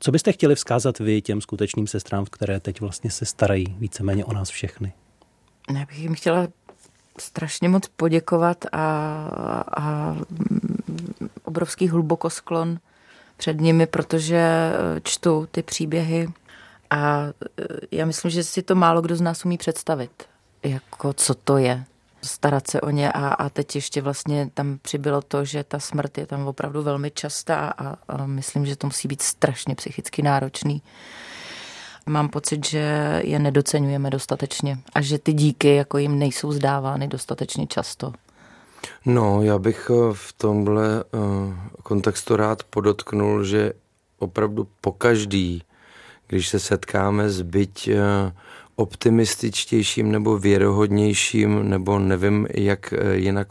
Co 0.04 0.12
byste 0.12 0.32
chtěli 0.32 0.56
vzkázat 0.56 1.00
vy 1.00 1.22
těm 1.22 1.42
skutečným 1.42 1.88
sestrám, 1.88 2.26
které 2.26 2.60
teď 2.60 2.82
vlastně 2.82 3.12
se 3.12 3.26
starají 3.26 3.76
víceméně 3.80 4.26
o 4.26 4.34
nás 4.34 4.50
všechny? 4.50 4.94
Já 5.74 5.86
bych 5.86 6.00
jim 6.00 6.16
chtěla 6.16 6.48
strašně 7.20 7.70
moc 7.70 7.88
poděkovat 7.88 8.66
a, 8.72 8.86
a 9.78 10.16
obrovský 11.44 11.88
hlubokosklon 11.88 12.80
před 13.38 13.62
nimi, 13.62 13.88
protože 13.88 14.72
čtu 15.04 15.48
ty 15.52 15.64
příběhy 15.64 16.30
a 16.90 17.24
já 17.92 18.06
myslím, 18.06 18.32
že 18.32 18.44
si 18.44 18.62
to 18.62 18.76
málo 18.76 19.02
kdo 19.02 19.16
z 19.16 19.22
nás 19.22 19.46
umí 19.46 19.58
představit, 19.58 20.24
jako 20.64 21.14
co 21.14 21.34
to 21.34 21.58
je 21.58 21.86
starat 22.24 22.68
se 22.68 22.82
o 22.82 22.90
ně 22.90 23.12
a, 23.12 23.28
a 23.28 23.50
teď 23.50 23.76
ještě 23.76 24.02
vlastně 24.02 24.50
tam 24.54 24.78
přibylo 24.82 25.22
to, 25.22 25.46
že 25.46 25.64
ta 25.64 25.80
smrt 25.80 26.18
je 26.18 26.26
tam 26.26 26.48
opravdu 26.48 26.84
velmi 26.84 27.12
častá 27.12 27.56
a, 27.78 27.96
a 28.08 28.26
myslím, 28.26 28.66
že 28.66 28.76
to 28.76 28.88
musí 28.88 29.08
být 29.08 29.22
strašně 29.22 29.76
psychicky 29.76 30.22
náročný. 30.22 30.82
Mám 32.06 32.30
pocit, 32.30 32.66
že 32.66 33.22
je 33.24 33.40
nedocenujeme 33.40 34.10
dostatečně 34.10 34.78
a 34.94 35.02
že 35.02 35.20
ty 35.20 35.34
díky 35.34 35.76
jako 35.76 35.98
jim 35.98 36.20
nejsou 36.20 36.52
zdávány 36.52 37.08
dostatečně 37.08 37.68
často. 37.68 38.14
No, 39.06 39.42
já 39.42 39.60
bych 39.60 39.92
eh, 39.94 40.14
v 40.14 40.34
tomhle 40.34 41.04
eh, 41.04 41.18
kontextu 41.84 42.36
rád 42.36 42.64
podotknul, 42.64 43.44
že 43.44 43.74
opravdu 44.20 44.68
pokaždý, 44.82 45.64
když 46.28 46.48
se 46.48 46.60
setkáme 46.60 47.30
s 47.30 47.42
byť 47.42 47.88
eh, 47.88 48.32
optimističtějším 48.76 50.12
nebo 50.12 50.38
věrohodnějším, 50.38 51.70
nebo 51.70 52.00
nevím, 52.00 52.48
jak 52.54 52.94
eh, 52.94 53.16
jinak 53.16 53.48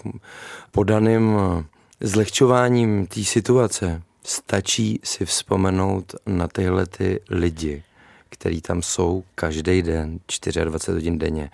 podaným 0.71 1.37
eh, 1.39 1.65
zlehčováním 2.01 3.07
té 3.07 3.25
situace. 3.25 4.03
Stačí 4.25 5.01
si 5.05 5.27
vzpomenout 5.27 6.15
na 6.27 6.49
tyhle 6.49 6.87
ty 6.87 7.21
lidi, 7.31 7.83
který 8.29 8.61
tam 8.61 8.83
jsou 8.83 9.25
každý 9.35 9.83
den, 9.83 10.21
24 10.65 10.93
hodin 10.93 11.19
denně. 11.19 11.51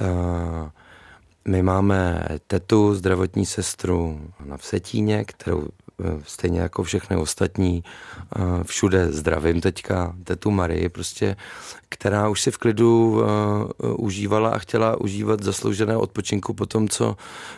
Uh, 0.00 0.68
my 1.48 1.62
máme 1.62 2.24
tetu, 2.46 2.94
zdravotní 2.94 3.46
sestru 3.46 4.20
na 4.44 4.56
Vsetíně, 4.56 5.24
kterou 5.24 5.68
Eh, 5.68 5.83
stejně 6.26 6.60
jako 6.60 6.82
všechny 6.82 7.16
ostatní, 7.16 7.84
eh, 8.36 8.64
všude 8.64 9.12
zdravím 9.12 9.60
teďka, 9.60 10.14
tetu 10.24 10.50
Marii, 10.50 10.88
prostě, 10.88 11.36
která 11.88 12.28
už 12.28 12.40
si 12.40 12.50
v 12.50 12.58
klidu 12.58 13.10
uh, 13.10 14.04
užívala 14.04 14.50
a 14.50 14.58
chtěla 14.58 15.00
užívat 15.00 15.42
zasloužené 15.42 15.96
odpočinku 15.96 16.54
po 16.54 16.66
tom, 16.66 16.88
co 16.88 17.16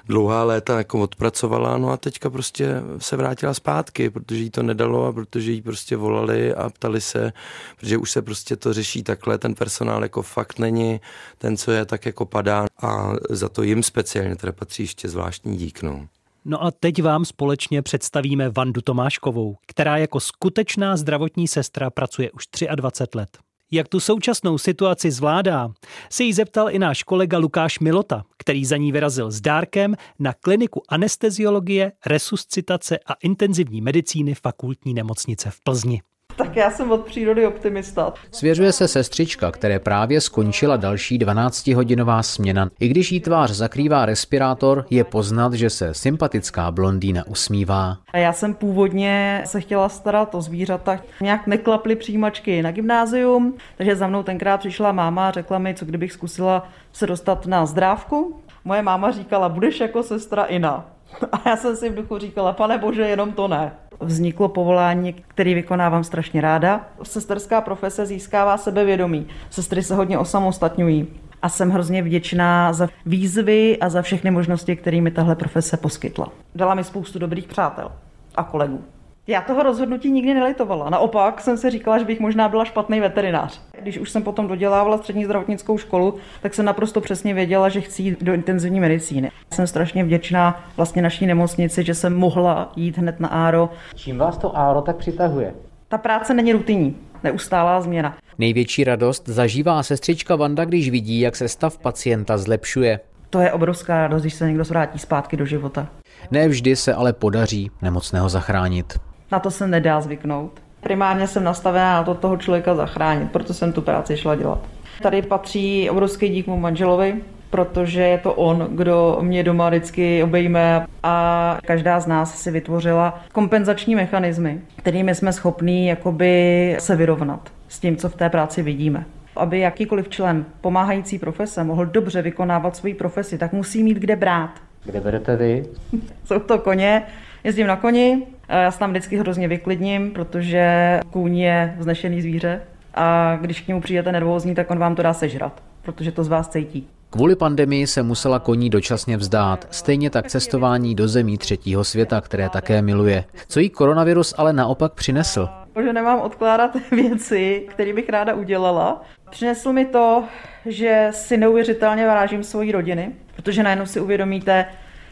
dlouhá 0.08 0.44
léta 0.44 0.78
jako 0.78 1.00
odpracovala, 1.00 1.78
no 1.78 1.90
a 1.90 1.96
teďka 1.96 2.30
prostě 2.30 2.82
se 2.98 3.16
vrátila 3.16 3.54
zpátky, 3.54 4.10
protože 4.10 4.40
jí 4.40 4.50
to 4.50 4.62
nedalo 4.62 5.06
a 5.06 5.12
protože 5.12 5.52
jí 5.52 5.62
prostě 5.62 5.96
volali 5.96 6.54
a 6.54 6.70
ptali 6.70 7.00
se, 7.00 7.32
protože 7.76 7.96
už 7.96 8.10
se 8.10 8.22
prostě 8.22 8.56
to 8.56 8.72
řeší 8.72 9.02
takhle, 9.02 9.38
ten 9.38 9.54
personál 9.54 10.02
jako 10.02 10.22
fakt 10.22 10.58
není 10.58 11.00
ten, 11.38 11.56
co 11.56 11.72
je, 11.72 11.84
tak 11.84 12.06
jako 12.06 12.24
padá 12.24 12.66
a 12.82 13.12
za 13.30 13.48
to 13.48 13.62
jim 13.62 13.82
speciálně 13.82 14.36
teda 14.36 14.52
patří 14.52 14.82
ještě 14.82 15.08
zvláštní 15.08 15.56
dík, 15.56 15.82
no. 15.82 16.08
No 16.48 16.64
a 16.64 16.70
teď 16.70 17.02
vám 17.02 17.24
společně 17.24 17.82
představíme 17.82 18.50
Vandu 18.50 18.80
Tomáškovou, 18.80 19.56
která 19.66 19.96
jako 19.96 20.20
skutečná 20.20 20.96
zdravotní 20.96 21.48
sestra 21.48 21.90
pracuje 21.90 22.30
už 22.30 22.44
23 22.74 23.18
let. 23.18 23.38
Jak 23.70 23.88
tu 23.88 24.00
současnou 24.00 24.58
situaci 24.58 25.10
zvládá, 25.10 25.68
se 26.10 26.24
jí 26.24 26.32
zeptal 26.32 26.70
i 26.70 26.78
náš 26.78 27.02
kolega 27.02 27.38
Lukáš 27.38 27.78
Milota, 27.78 28.24
který 28.38 28.64
za 28.64 28.76
ní 28.76 28.92
vyrazil 28.92 29.30
s 29.30 29.40
dárkem 29.40 29.94
na 30.18 30.32
kliniku 30.32 30.82
anesteziologie, 30.88 31.92
resuscitace 32.06 32.98
a 32.98 33.14
intenzivní 33.22 33.80
medicíny 33.80 34.34
fakultní 34.34 34.94
nemocnice 34.94 35.50
v 35.50 35.60
Plzni. 35.64 36.02
Tak 36.36 36.56
já 36.56 36.70
jsem 36.70 36.92
od 36.92 37.06
přírody 37.06 37.46
optimista. 37.46 38.12
Svěřuje 38.30 38.72
se 38.72 38.88
sestřička, 38.88 39.50
které 39.50 39.78
právě 39.78 40.20
skončila 40.20 40.76
další 40.76 41.18
12-hodinová 41.18 42.20
směna. 42.20 42.68
I 42.80 42.88
když 42.88 43.12
jí 43.12 43.20
tvář 43.20 43.50
zakrývá 43.50 44.06
respirátor, 44.06 44.86
je 44.90 45.04
poznat, 45.04 45.52
že 45.52 45.70
se 45.70 45.94
sympatická 45.94 46.70
blondýna 46.70 47.26
usmívá. 47.26 47.96
Já 48.14 48.32
jsem 48.32 48.54
původně 48.54 49.42
se 49.44 49.60
chtěla 49.60 49.88
starat 49.88 50.34
o 50.34 50.40
zvířata. 50.40 51.00
Nějak 51.20 51.46
neklaply 51.46 51.96
přijímačky 51.96 52.62
na 52.62 52.70
gymnázium, 52.72 53.54
takže 53.76 53.96
za 53.96 54.06
mnou 54.06 54.22
tenkrát 54.22 54.56
přišla 54.56 54.92
máma 54.92 55.28
a 55.28 55.32
řekla 55.32 55.58
mi, 55.58 55.74
co 55.74 55.84
kdybych 55.84 56.12
zkusila 56.12 56.68
se 56.92 57.06
dostat 57.06 57.46
na 57.46 57.66
zdrávku. 57.66 58.40
Moje 58.64 58.82
máma 58.82 59.10
říkala, 59.10 59.48
budeš 59.48 59.80
jako 59.80 60.02
sestra 60.02 60.44
Ina. 60.44 60.84
A 61.32 61.48
já 61.48 61.56
jsem 61.56 61.76
si 61.76 61.90
v 61.90 61.94
duchu 61.94 62.18
říkala, 62.18 62.52
pane 62.52 62.78
bože, 62.78 63.02
jenom 63.02 63.32
to 63.32 63.48
ne 63.48 63.72
vzniklo 64.00 64.48
povolání, 64.48 65.12
který 65.12 65.54
vykonávám 65.54 66.04
strašně 66.04 66.40
ráda. 66.40 66.88
Sesterská 67.02 67.60
profese 67.60 68.06
získává 68.06 68.58
sebevědomí. 68.58 69.26
Sestry 69.50 69.82
se 69.82 69.94
hodně 69.94 70.18
osamostatňují. 70.18 71.06
A 71.42 71.48
jsem 71.48 71.70
hrozně 71.70 72.02
vděčná 72.02 72.72
za 72.72 72.88
výzvy 73.06 73.78
a 73.78 73.88
za 73.88 74.02
všechny 74.02 74.30
možnosti, 74.30 74.76
které 74.76 75.00
mi 75.00 75.10
tahle 75.10 75.34
profese 75.34 75.76
poskytla. 75.76 76.28
Dala 76.54 76.74
mi 76.74 76.84
spoustu 76.84 77.18
dobrých 77.18 77.48
přátel 77.48 77.92
a 78.34 78.42
kolegů. 78.42 78.84
Já 79.28 79.40
toho 79.40 79.62
rozhodnutí 79.62 80.10
nikdy 80.10 80.34
nelitovala. 80.34 80.90
Naopak 80.90 81.40
jsem 81.40 81.56
se 81.56 81.70
říkala, 81.70 81.98
že 81.98 82.04
bych 82.04 82.20
možná 82.20 82.48
byla 82.48 82.64
špatný 82.64 83.00
veterinář. 83.00 83.60
Když 83.82 83.98
už 83.98 84.10
jsem 84.10 84.22
potom 84.22 84.48
dodělávala 84.48 84.98
střední 84.98 85.24
zdravotnickou 85.24 85.78
školu, 85.78 86.14
tak 86.42 86.54
jsem 86.54 86.64
naprosto 86.64 87.00
přesně 87.00 87.34
věděla, 87.34 87.68
že 87.68 87.80
chci 87.80 88.02
jít 88.02 88.22
do 88.22 88.34
intenzivní 88.34 88.80
medicíny. 88.80 89.30
Jsem 89.52 89.66
strašně 89.66 90.04
vděčná 90.04 90.64
vlastně 90.76 91.02
naší 91.02 91.26
nemocnici, 91.26 91.84
že 91.84 91.94
jsem 91.94 92.16
mohla 92.16 92.72
jít 92.76 92.98
hned 92.98 93.20
na 93.20 93.28
ARO. 93.28 93.70
Čím 93.94 94.18
vás 94.18 94.38
to 94.38 94.56
ARO 94.56 94.82
tak 94.82 94.96
přitahuje? 94.96 95.54
Ta 95.88 95.98
práce 95.98 96.34
není 96.34 96.52
rutinní, 96.52 96.96
neustálá 97.22 97.80
změna. 97.80 98.16
Největší 98.38 98.84
radost 98.84 99.28
zažívá 99.28 99.82
sestřička 99.82 100.36
Vanda, 100.36 100.64
když 100.64 100.90
vidí, 100.90 101.20
jak 101.20 101.36
se 101.36 101.48
stav 101.48 101.78
pacienta 101.78 102.38
zlepšuje. 102.38 103.00
To 103.30 103.40
je 103.40 103.52
obrovská 103.52 104.02
radost, 104.02 104.22
když 104.22 104.34
se 104.34 104.46
někdo 104.46 104.64
vrátí 104.64 104.98
zpátky 104.98 105.36
do 105.36 105.46
života. 105.46 105.88
Ne 106.30 106.48
vždy 106.48 106.76
se 106.76 106.94
ale 106.94 107.12
podaří 107.12 107.70
nemocného 107.82 108.28
zachránit. 108.28 108.98
Na 109.32 109.38
to 109.38 109.50
se 109.50 109.66
nedá 109.66 110.00
zvyknout. 110.00 110.52
Primárně 110.80 111.26
jsem 111.26 111.44
nastavená 111.44 111.92
na 111.94 112.04
to 112.04 112.14
toho 112.14 112.36
člověka 112.36 112.74
zachránit, 112.74 113.32
proto 113.32 113.54
jsem 113.54 113.72
tu 113.72 113.82
práci 113.82 114.16
šla 114.16 114.34
dělat. 114.34 114.58
Tady 115.02 115.22
patří 115.22 115.90
obrovský 115.90 116.28
dík 116.28 116.46
mu 116.46 116.56
manželovi, 116.56 117.14
protože 117.50 118.02
je 118.02 118.18
to 118.18 118.34
on, 118.34 118.68
kdo 118.70 119.18
mě 119.20 119.42
doma 119.42 119.68
vždycky 119.68 120.22
obejme 120.22 120.86
a 121.02 121.58
každá 121.64 122.00
z 122.00 122.06
nás 122.06 122.42
si 122.42 122.50
vytvořila 122.50 123.20
kompenzační 123.32 123.94
mechanismy, 123.94 124.60
kterými 124.76 125.14
jsme 125.14 125.32
schopní 125.32 125.86
jakoby 125.86 126.76
se 126.78 126.96
vyrovnat 126.96 127.50
s 127.68 127.80
tím, 127.80 127.96
co 127.96 128.08
v 128.08 128.14
té 128.14 128.30
práci 128.30 128.62
vidíme. 128.62 129.04
Aby 129.36 129.60
jakýkoliv 129.60 130.08
člen 130.08 130.44
pomáhající 130.60 131.18
profese 131.18 131.64
mohl 131.64 131.86
dobře 131.86 132.22
vykonávat 132.22 132.76
svoji 132.76 132.94
profesi, 132.94 133.38
tak 133.38 133.52
musí 133.52 133.82
mít 133.82 133.98
kde 133.98 134.16
brát. 134.16 134.50
Kde 134.84 135.00
berete 135.00 135.36
vy? 135.36 135.66
Jsou 136.24 136.38
to 136.38 136.58
koně, 136.58 137.02
jezdím 137.44 137.66
na 137.66 137.76
koni, 137.76 138.22
já 138.48 138.70
se 138.70 138.78
tam 138.78 138.90
vždycky 138.90 139.16
hrozně 139.16 139.48
vyklidním, 139.48 140.10
protože 140.10 141.00
kůň 141.10 141.36
je 141.36 141.74
vznešený 141.78 142.22
zvíře 142.22 142.60
a 142.94 143.36
když 143.40 143.60
k 143.60 143.68
němu 143.68 143.80
přijete 143.80 144.12
nervózní, 144.12 144.54
tak 144.54 144.70
on 144.70 144.78
vám 144.78 144.94
to 144.94 145.02
dá 145.02 145.14
sežrat, 145.14 145.62
protože 145.82 146.12
to 146.12 146.24
z 146.24 146.28
vás 146.28 146.48
cítí. 146.48 146.88
Kvůli 147.10 147.36
pandemii 147.36 147.86
se 147.86 148.02
musela 148.02 148.38
koní 148.38 148.70
dočasně 148.70 149.16
vzdát, 149.16 149.66
stejně 149.70 150.10
tak 150.10 150.26
cestování 150.26 150.94
do 150.94 151.08
zemí 151.08 151.38
třetího 151.38 151.84
světa, 151.84 152.20
které 152.20 152.48
také 152.48 152.82
miluje. 152.82 153.24
Co 153.48 153.60
jí 153.60 153.70
koronavirus 153.70 154.34
ale 154.38 154.52
naopak 154.52 154.92
přinesl? 154.92 155.48
Že 155.82 155.92
nemám 155.92 156.20
odkládat 156.20 156.76
věci, 156.90 157.66
které 157.70 157.92
bych 157.92 158.08
ráda 158.08 158.34
udělala. 158.34 159.02
Přinesl 159.30 159.72
mi 159.72 159.84
to, 159.84 160.24
že 160.66 161.08
si 161.10 161.36
neuvěřitelně 161.36 162.06
vážím 162.06 162.44
svoji 162.44 162.72
rodiny, 162.72 163.12
protože 163.36 163.62
najednou 163.62 163.86
si 163.86 164.00
uvědomíte, 164.00 164.66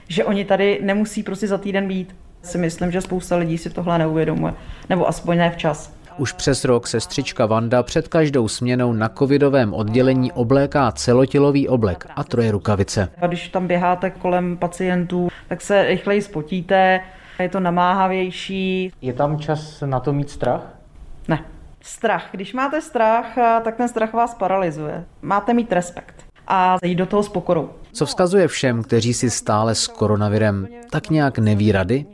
že 0.09 0.25
oni 0.25 0.45
tady 0.45 0.79
nemusí 0.83 1.23
prostě 1.23 1.47
za 1.47 1.59
týden 1.59 1.89
být. 1.89 2.15
Si 2.45 2.59
myslím, 2.59 2.91
že 2.91 3.01
spousta 3.01 3.37
lidí 3.37 3.59
si 3.59 3.71
tohle 3.71 3.99
neuvědomuje, 3.99 4.55
nebo 4.89 5.09
aspoň 5.09 5.37
ne 5.37 5.51
včas. 5.51 5.95
Už 6.19 6.33
přes 6.33 6.65
rok 6.65 6.87
sestřička 6.87 7.47
Vanda 7.47 7.83
před 7.83 8.09
každou 8.09 8.49
směnou 8.49 8.93
na 8.93 9.09
covidovém 9.09 9.75
oddělení 9.75 10.33
obléká 10.33 10.93
celotělový 10.93 11.69
oblek 11.69 12.07
a 12.17 12.25
troje 12.25 12.53
rukavice. 12.53 13.09
A 13.21 13.27
když 13.27 13.49
tam 13.49 13.67
běháte 13.67 14.11
kolem 14.11 14.57
pacientů, 14.57 15.29
tak 15.49 15.61
se 15.61 15.83
rychleji 15.83 16.23
spotíte, 16.23 17.01
je 17.39 17.49
to 17.49 17.61
namáhavější. 17.61 18.93
Je 19.03 19.13
tam 19.13 19.39
čas 19.39 19.83
na 19.87 20.01
to 20.01 20.13
mít 20.13 20.31
strach? 20.31 20.75
Ne. 21.29 21.45
Strach. 21.83 22.29
Když 22.33 22.53
máte 22.53 22.81
strach, 22.81 23.35
tak 23.65 23.77
ten 23.77 23.89
strach 23.89 24.13
vás 24.13 24.35
paralyzuje. 24.35 25.05
Máte 25.23 25.55
mít 25.55 25.73
respekt 25.73 26.15
a 26.49 26.77
jít 26.85 26.95
do 26.95 27.07
toho 27.07 27.23
s 27.23 27.29
pokorou. 27.29 27.71
Co 27.93 28.07
vzkazuje 28.07 28.49
všem, 28.49 28.83
kteří 28.83 29.15
si 29.15 29.31
stále 29.31 29.75
s 29.75 29.87
koronavirem 29.87 30.69
tak 30.91 31.11
nějak 31.11 31.39
neví 31.39 31.73
rady? 31.73 32.07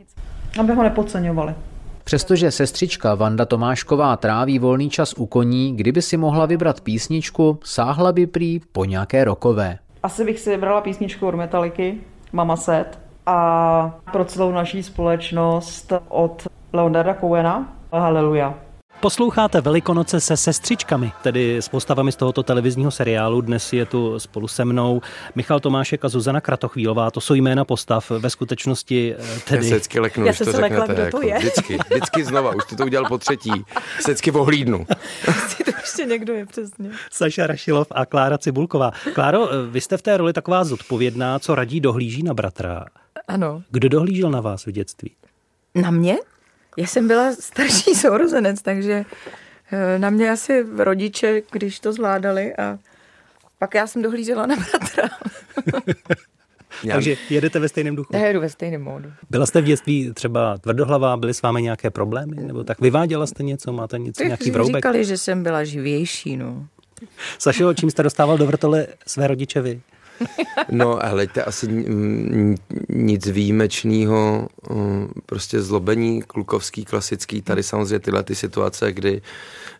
Aby 0.59 0.73
ho 0.73 0.83
nepodceňovali. 0.83 1.55
Přestože 2.03 2.51
sestřička 2.51 3.15
Vanda 3.15 3.45
Tomášková 3.45 4.17
tráví 4.17 4.59
volný 4.59 4.89
čas 4.89 5.13
u 5.17 5.25
koní, 5.25 5.75
kdyby 5.75 6.01
si 6.01 6.17
mohla 6.17 6.45
vybrat 6.45 6.81
písničku, 6.81 7.59
sáhla 7.63 8.11
by 8.11 8.27
prý 8.27 8.61
po 8.71 8.85
nějaké 8.85 9.23
rokové. 9.23 9.77
Asi 10.03 10.25
bych 10.25 10.39
si 10.39 10.49
vybrala 10.49 10.81
písničku 10.81 11.27
od 11.27 11.35
Metaliky, 11.35 11.97
Mama 12.33 12.55
Set, 12.55 12.99
a 13.25 13.99
pro 14.11 14.25
celou 14.25 14.51
naší 14.51 14.83
společnost 14.83 15.93
od 16.09 16.47
Leonarda 16.73 17.13
Cohena, 17.13 17.73
Haleluja. 17.93 18.53
Posloucháte 19.01 19.61
Velikonoce 19.61 20.19
se 20.19 20.37
sestřičkami, 20.37 21.11
tedy 21.23 21.57
s 21.57 21.69
postavami 21.69 22.11
z 22.11 22.15
tohoto 22.15 22.43
televizního 22.43 22.91
seriálu. 22.91 23.41
Dnes 23.41 23.73
je 23.73 23.85
tu 23.85 24.19
spolu 24.19 24.47
se 24.47 24.65
mnou 24.65 25.01
Michal 25.35 25.59
Tomášek 25.59 26.05
a 26.05 26.09
Zuzana 26.09 26.41
Kratochvílová. 26.41 27.11
To 27.11 27.21
jsou 27.21 27.33
jména 27.33 27.65
postav. 27.65 28.11
Ve 28.11 28.29
skutečnosti 28.29 29.15
eh, 29.19 29.39
tedy... 29.49 29.65
Já 29.65 29.69
se 29.69 29.75
vždycky 29.75 29.99
leknu, 29.99 30.25
Já 30.25 30.33
jsem 30.33 30.45
to 30.45 30.51
se 30.51 30.59
lekla, 30.59 30.85
kdo 30.85 31.01
jako, 31.01 31.19
to 31.19 31.27
je. 31.27 31.37
Vždycky, 31.37 31.77
vždycky 31.89 32.23
znova, 32.23 32.55
už 32.55 32.65
to, 32.65 32.75
to 32.75 32.83
udělal 32.83 33.07
po 33.07 33.17
třetí. 33.17 33.51
Se 33.99 34.11
vždycky 34.11 34.31
ohlídnu. 34.31 34.85
Si 35.47 35.63
to 35.63 35.71
ještě 35.81 36.05
někdo 36.05 36.33
je 36.33 36.45
přesně. 36.45 36.89
Saša 37.11 37.47
Rašilov 37.47 37.87
a 37.91 38.05
Klára 38.05 38.37
Cibulková. 38.37 38.91
Kláro, 39.13 39.51
eh, 39.51 39.55
vy 39.69 39.81
jste 39.81 39.97
v 39.97 40.01
té 40.01 40.17
roli 40.17 40.33
taková 40.33 40.63
zodpovědná, 40.63 41.39
co 41.39 41.55
radí 41.55 41.79
dohlíží 41.79 42.23
na 42.23 42.33
bratra. 42.33 42.85
Ano. 43.27 43.63
Kdo 43.69 43.89
dohlížel 43.89 44.31
na 44.31 44.41
vás 44.41 44.65
v 44.65 44.71
dětství? 44.71 45.11
Na 45.75 45.91
mě? 45.91 46.17
Já 46.77 46.87
jsem 46.87 47.07
byla 47.07 47.31
starší 47.39 47.95
sourozenec, 47.95 48.61
takže 48.61 49.05
eh, 49.71 49.99
na 49.99 50.09
mě 50.09 50.31
asi 50.31 50.65
rodiče, 50.77 51.41
když 51.51 51.79
to 51.79 51.93
zvládali 51.93 52.55
a 52.55 52.79
pak 53.59 53.75
já 53.75 53.87
jsem 53.87 54.01
dohlížela 54.01 54.45
na 54.45 54.55
bratra. 54.55 55.09
Takže 56.91 57.15
jedete 57.29 57.59
ve 57.59 57.69
stejném 57.69 57.95
duchu? 57.95 58.15
Já 58.15 58.25
jedu 58.25 58.39
ve 58.39 58.49
stejném 58.49 58.83
módu. 58.83 59.11
Byla 59.29 59.45
jste 59.45 59.61
v 59.61 59.65
dětství 59.65 60.11
třeba 60.13 60.57
tvrdohlavá, 60.57 61.17
byly 61.17 61.33
s 61.33 61.41
vámi 61.41 61.61
nějaké 61.61 61.89
problémy? 61.89 62.35
Nebo 62.35 62.63
tak 62.63 62.81
vyváděla 62.81 63.27
jste 63.27 63.43
něco, 63.43 63.73
máte 63.73 63.99
něco, 63.99 64.23
nějaký 64.23 64.51
vroubek? 64.51 64.75
říkali, 64.75 65.05
že 65.05 65.17
jsem 65.17 65.43
byla 65.43 65.63
živější, 65.63 66.37
no. 66.37 66.67
Sašo, 67.39 67.73
čím 67.73 67.89
jste 67.89 68.03
dostával 68.03 68.37
do 68.37 68.45
vrtole 68.45 68.87
své 69.07 69.27
rodiče 69.27 69.61
vy? 69.61 69.81
No, 70.71 71.05
ale 71.05 71.27
to 71.27 71.47
asi 71.47 71.85
nic 72.89 73.27
výjimečného, 73.27 74.47
prostě 75.25 75.61
zlobení 75.61 76.21
klukovský, 76.21 76.85
klasický, 76.85 77.41
tady 77.41 77.63
samozřejmě 77.63 77.99
tyhle 77.99 78.23
ty 78.23 78.35
situace, 78.35 78.91
kdy 78.91 79.21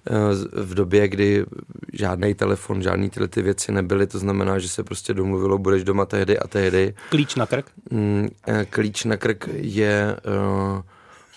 eh, 0.08 0.64
v 0.64 0.74
době, 0.74 1.08
kdy 1.08 1.46
žádný 1.94 2.34
telefon, 2.34 2.82
žádný 2.82 3.10
tyhle 3.10 3.28
ty 3.28 3.42
věci 3.42 3.72
nebyly, 3.72 4.08
to 4.08 4.20
znamená, 4.20 4.60
že 4.60 4.70
se 4.70 4.84
prostě 4.84 5.14
domluvilo, 5.14 5.58
budeš 5.58 5.84
doma 5.84 6.06
tehdy 6.06 6.40
a 6.40 6.48
tehdy. 6.48 6.94
Klíč 7.10 7.36
na 7.36 7.46
krk? 7.46 7.66
Mm, 7.90 8.30
eh, 8.48 8.66
klíč 8.70 9.04
na 9.04 9.18
krk 9.18 9.50
je 9.54 10.18
eh, 10.18 10.82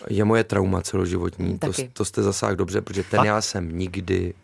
je 0.09 0.25
moje 0.25 0.45
trauma 0.45 0.81
celoživotní. 0.81 1.59
To, 1.59 1.73
to 1.93 2.05
jste 2.05 2.23
zasáhl 2.23 2.57
dobře, 2.57 2.81
protože 2.81 3.03
ten 3.03 3.19
Fakt? 3.19 3.27
já 3.27 3.41
jsem 3.41 3.79
nikdy 3.79 4.35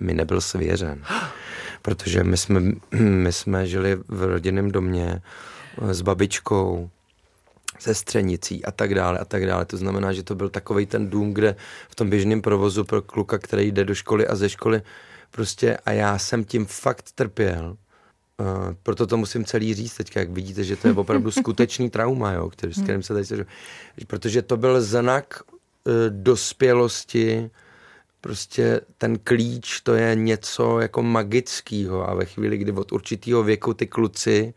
mi 0.00 0.14
nebyl 0.14 0.40
svěřen. 0.40 1.02
protože 1.82 2.24
my 2.24 2.36
jsme, 2.36 2.60
my 3.00 3.32
jsme 3.32 3.66
žili 3.66 3.98
v 4.08 4.22
rodinném 4.22 4.70
domě 4.70 5.22
eh, 5.82 5.94
s 5.94 6.02
babičkou, 6.02 6.90
se 7.78 7.94
střenicí 7.94 8.64
a 8.64 8.70
tak 8.70 8.94
dále 8.94 9.18
a 9.18 9.24
tak 9.24 9.46
dále. 9.46 9.64
To 9.64 9.76
znamená, 9.76 10.12
že 10.12 10.22
to 10.22 10.34
byl 10.34 10.48
takový 10.48 10.86
ten 10.86 11.10
dům, 11.10 11.34
kde 11.34 11.56
v 11.88 11.94
tom 11.94 12.10
běžném 12.10 12.42
provozu 12.42 12.84
pro 12.84 13.02
kluka, 13.02 13.38
který 13.38 13.72
jde 13.72 13.84
do 13.84 13.94
školy 13.94 14.26
a 14.26 14.34
ze 14.34 14.48
školy 14.48 14.82
prostě 15.30 15.76
a 15.76 15.92
já 15.92 16.18
jsem 16.18 16.44
tím 16.44 16.66
fakt 16.66 17.12
trpěl. 17.14 17.76
Uh, 18.40 18.74
proto 18.82 19.06
to 19.06 19.16
musím 19.16 19.44
celý 19.44 19.74
říct 19.74 19.94
teď, 19.94 20.16
jak 20.16 20.30
vidíte, 20.30 20.64
že 20.64 20.76
to 20.76 20.88
je 20.88 20.94
opravdu 20.94 21.30
skutečný 21.40 21.90
trauma, 21.90 22.32
jo, 22.32 22.50
který, 22.50 22.72
s 22.72 22.82
kterým 22.82 23.02
se 23.02 23.12
tady 23.12 23.24
se, 23.24 23.46
protože 24.06 24.42
to 24.42 24.56
byl 24.56 24.82
znak 24.82 25.40
uh, 25.42 25.92
dospělosti, 26.08 27.50
prostě 28.20 28.80
ten 28.98 29.18
klíč, 29.18 29.80
to 29.80 29.94
je 29.94 30.14
něco 30.14 30.80
jako 30.80 31.02
magického 31.02 32.10
a 32.10 32.14
ve 32.14 32.24
chvíli, 32.24 32.58
kdy 32.58 32.72
od 32.72 32.92
určitého 32.92 33.42
věku 33.42 33.74
ty 33.74 33.86
kluci 33.86 34.54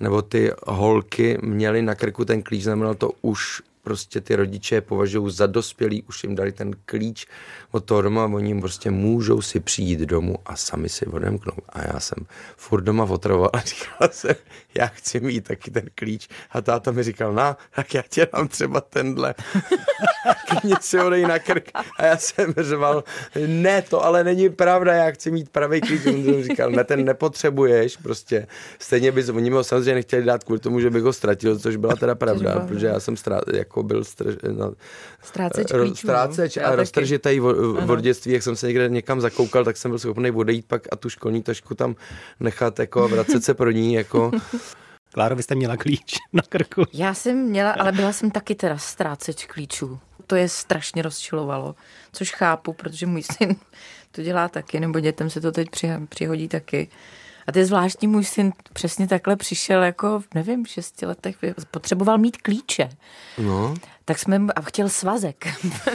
nebo 0.00 0.22
ty 0.22 0.50
holky 0.66 1.38
měli 1.42 1.82
na 1.82 1.94
krku 1.94 2.24
ten 2.24 2.42
klíč, 2.42 2.62
znamenalo 2.62 2.94
to 2.94 3.12
už 3.22 3.62
prostě 3.88 4.20
ty 4.20 4.36
rodiče 4.36 4.80
považují 4.80 5.32
za 5.32 5.46
dospělý, 5.46 6.02
už 6.02 6.24
jim 6.24 6.34
dali 6.34 6.52
ten 6.52 6.70
klíč 6.84 7.26
od 7.70 7.84
toho 7.84 8.02
doma, 8.02 8.24
oni 8.24 8.60
prostě 8.60 8.90
můžou 8.90 9.42
si 9.42 9.60
přijít 9.60 10.00
domů 10.00 10.36
a 10.46 10.56
sami 10.56 10.88
si 10.88 11.06
odemknou. 11.06 11.52
A 11.68 11.86
já 11.94 12.00
jsem 12.00 12.26
furt 12.56 12.82
doma 12.82 13.04
otravoval 13.04 13.50
a 13.52 13.60
říkal 13.60 14.08
jsem, 14.10 14.34
já 14.74 14.86
chci 14.86 15.20
mít 15.20 15.48
taky 15.48 15.70
ten 15.70 15.84
klíč. 15.94 16.28
A 16.50 16.60
táta 16.60 16.90
mi 16.90 17.02
říkal, 17.02 17.32
na, 17.32 17.56
tak 17.74 17.94
já 17.94 18.02
tě 18.08 18.28
dám 18.32 18.48
třeba 18.48 18.80
tenhle. 18.80 19.34
Klidně 20.48 20.76
si 20.80 21.00
odej 21.00 21.22
na 21.22 21.38
krk. 21.38 21.70
A 21.98 22.04
já 22.04 22.16
jsem 22.16 22.54
řval, 22.56 23.04
ne, 23.46 23.82
to 23.82 24.04
ale 24.04 24.24
není 24.24 24.50
pravda, 24.50 24.94
já 24.94 25.10
chci 25.10 25.30
mít 25.30 25.48
pravý 25.48 25.80
klíč. 25.80 26.06
On 26.06 26.24
jsem 26.24 26.42
říkal, 26.42 26.70
ne, 26.70 26.84
ten 26.84 27.04
nepotřebuješ, 27.04 27.96
prostě. 27.96 28.46
Stejně 28.78 29.12
bys, 29.12 29.28
oni 29.28 29.50
mi 29.50 29.56
ho 29.56 29.64
samozřejmě 29.64 29.94
nechtěli 29.94 30.24
dát 30.24 30.44
kvůli 30.44 30.60
tomu, 30.60 30.80
že 30.80 30.90
bych 30.90 31.02
ho 31.02 31.12
ztratil, 31.12 31.58
což 31.58 31.76
byla 31.76 31.96
teda 31.96 32.14
pravda, 32.14 32.60
protože 32.60 32.86
já 32.86 33.00
jsem 33.00 33.16
strá, 33.16 33.40
jako 33.54 33.77
byl 33.82 34.04
str, 34.04 34.52
no, 34.52 34.72
ztráceč 35.22 35.72
klíčů. 35.72 35.96
Stráceč 35.96 36.56
a 36.56 36.76
roztržitej 36.76 37.40
v 37.40 38.00
dětství, 38.00 38.32
jak 38.32 38.42
jsem 38.42 38.56
se 38.56 38.66
někde 38.66 38.88
někam 38.88 39.20
zakoukal, 39.20 39.64
tak 39.64 39.76
jsem 39.76 39.90
byl 39.90 39.98
schopný 39.98 40.30
odejít 40.30 40.66
pak 40.66 40.82
a 40.92 40.96
tu 40.96 41.10
školní 41.10 41.42
tašku 41.42 41.74
tam 41.74 41.94
nechat 42.40 42.78
jako 42.78 43.04
a 43.04 43.06
vracet 43.06 43.44
se 43.44 43.54
pro 43.54 43.70
ní 43.70 43.94
jako 43.94 44.30
Kláro, 45.12 45.36
vy 45.36 45.42
jste 45.42 45.54
měla 45.54 45.76
klíč 45.76 46.14
na 46.32 46.42
krku. 46.48 46.84
Já 46.92 47.14
jsem 47.14 47.36
měla, 47.36 47.72
ale 47.72 47.92
byla 47.92 48.12
jsem 48.12 48.30
taky 48.30 48.54
teda 48.54 48.78
ztráceč 48.78 49.46
klíčů. 49.46 49.98
To 50.26 50.36
je 50.36 50.48
strašně 50.48 51.02
rozčilovalo, 51.02 51.74
což 52.12 52.32
chápu, 52.32 52.72
protože 52.72 53.06
můj 53.06 53.22
syn 53.22 53.56
to 54.12 54.22
dělá 54.22 54.48
taky, 54.48 54.80
nebo 54.80 55.00
dětem 55.00 55.30
se 55.30 55.40
to 55.40 55.52
teď 55.52 55.68
přihodí 56.08 56.48
taky. 56.48 56.88
A 57.48 57.52
to 57.52 57.58
je 57.58 57.66
zvláštní, 57.66 58.08
můj 58.08 58.24
syn 58.24 58.52
přesně 58.72 59.08
takhle 59.08 59.36
přišel 59.36 59.82
jako, 59.82 60.20
nevím, 60.34 60.64
v 60.64 60.68
šesti 60.68 61.06
letech, 61.06 61.36
potřeboval 61.70 62.18
mít 62.18 62.36
klíče. 62.36 62.88
No. 63.38 63.74
Tak 64.04 64.18
jsme, 64.18 64.40
a 64.56 64.60
chtěl 64.60 64.88
svazek. 64.88 65.46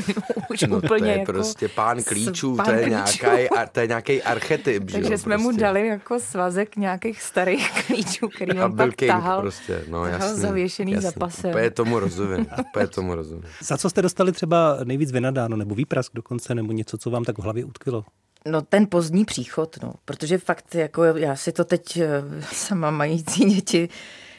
Už 0.49 0.61
no, 0.61 0.77
úplně 0.77 0.99
to 0.99 1.05
je 1.05 1.17
jako 1.17 1.31
prostě 1.31 1.67
pán 1.67 2.03
klíčů, 2.03 2.55
pán 2.55 2.65
to, 2.65 2.71
je 2.71 2.77
klíčů. 2.77 3.25
Nějaký, 3.25 3.47
to 3.71 3.79
je 3.79 3.87
nějaký 3.87 4.23
archetyp. 4.23 4.91
Takže 4.91 5.11
jo, 5.11 5.17
jsme 5.17 5.35
prostě. 5.35 5.51
mu 5.51 5.59
dali 5.59 5.87
jako 5.87 6.19
svazek 6.19 6.75
nějakých 6.75 7.21
starých 7.21 7.83
klíčů, 7.87 8.27
který 8.27 8.59
on 8.59 8.75
pak 8.75 8.95
king 8.95 9.11
tahal, 9.11 9.41
prostě, 9.41 9.83
no, 9.87 10.05
jasný, 10.05 10.41
zavěšený 10.41 10.91
jasný. 10.91 11.09
za 11.09 11.19
pasem. 11.19 11.49
Úplně 11.51 11.71
tomu 11.71 11.99
rozumím, 11.99 12.47
úplně 12.69 12.87
tomu 12.87 13.15
rozumím. 13.15 13.43
Za 13.61 13.77
co 13.77 13.89
jste 13.89 14.01
dostali 14.01 14.31
třeba 14.31 14.77
nejvíc 14.83 15.11
vynadáno, 15.11 15.57
nebo 15.57 15.75
výprask 15.75 16.11
dokonce, 16.15 16.55
nebo 16.55 16.71
něco, 16.71 16.97
co 16.97 17.09
vám 17.09 17.23
tak 17.23 17.37
v 17.37 17.41
hlavě 17.41 17.65
utkvělo? 17.65 18.05
No 18.45 18.61
ten 18.61 18.87
pozdní 18.87 19.25
příchod, 19.25 19.77
no, 19.83 19.93
protože 20.05 20.37
fakt 20.37 20.75
jako 20.75 21.03
já 21.03 21.35
si 21.35 21.51
to 21.51 21.63
teď 21.63 21.97
eh, 21.97 22.23
sama 22.51 22.91
mající 22.91 23.45
děti, 23.45 23.89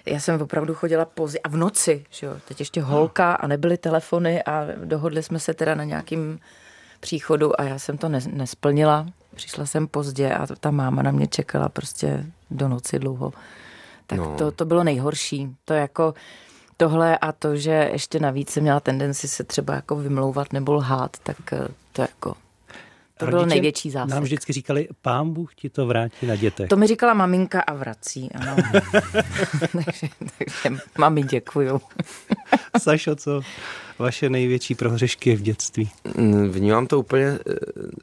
já 0.06 0.20
jsem 0.20 0.42
opravdu 0.42 0.74
chodila 0.74 1.04
pozdě 1.04 1.38
a 1.38 1.48
v 1.48 1.56
noci, 1.56 2.04
že 2.10 2.26
jo, 2.26 2.36
teď 2.48 2.60
ještě 2.60 2.82
holka 2.82 3.32
a 3.32 3.46
nebyly 3.46 3.78
telefony 3.78 4.42
a 4.42 4.66
dohodli 4.84 5.22
jsme 5.22 5.38
se 5.38 5.54
teda 5.54 5.74
na 5.74 5.84
nějakým 5.84 6.40
příchodu 7.00 7.60
a 7.60 7.64
já 7.64 7.78
jsem 7.78 7.98
to 7.98 8.08
nesplnila. 8.08 9.06
Přišla 9.34 9.66
jsem 9.66 9.88
pozdě 9.88 10.34
a 10.34 10.46
ta 10.46 10.70
máma 10.70 11.02
na 11.02 11.10
mě 11.10 11.26
čekala 11.26 11.68
prostě 11.68 12.26
do 12.50 12.68
noci 12.68 12.98
dlouho. 12.98 13.32
Tak 14.06 14.18
no. 14.18 14.36
to, 14.36 14.50
to 14.50 14.64
bylo 14.64 14.84
nejhorší. 14.84 15.56
To 15.64 15.74
jako 15.74 16.14
tohle 16.76 17.18
a 17.18 17.32
to, 17.32 17.56
že 17.56 17.90
ještě 17.92 18.20
navíc 18.20 18.50
jsem 18.50 18.62
měla 18.62 18.80
tendenci 18.80 19.28
se 19.28 19.44
třeba 19.44 19.74
jako 19.74 19.96
vymlouvat 19.96 20.52
nebo 20.52 20.72
lhát, 20.72 21.16
tak 21.22 21.52
eh, 21.52 21.68
to 21.92 22.02
jako 22.02 22.34
to 23.24 23.30
byl 23.30 23.46
největší 23.46 23.90
zásah. 23.90 24.10
Nám 24.10 24.22
vždycky 24.22 24.52
říkali, 24.52 24.88
pán 25.02 25.32
Bůh 25.32 25.54
ti 25.54 25.70
to 25.70 25.87
vrátí 25.87 26.26
na 26.26 26.37
dětech. 26.37 26.68
To 26.68 26.76
mi 26.76 26.87
říkala 26.87 27.14
maminka 27.14 27.60
a 27.60 27.74
vrací, 27.74 28.30
ano. 28.34 28.56
takže, 29.60 30.08
takže 30.18 30.78
mami 30.98 31.22
děkuju. 31.22 31.80
Sašo, 32.78 33.16
co 33.16 33.40
vaše 33.98 34.30
největší 34.30 34.74
prohřešky 34.74 35.37
v 35.37 35.42
dětství? 35.42 35.90
Mm, 36.16 36.50
vnímám 36.50 36.87
to 36.87 36.98
úplně 36.98 37.26
eh, 37.26 37.38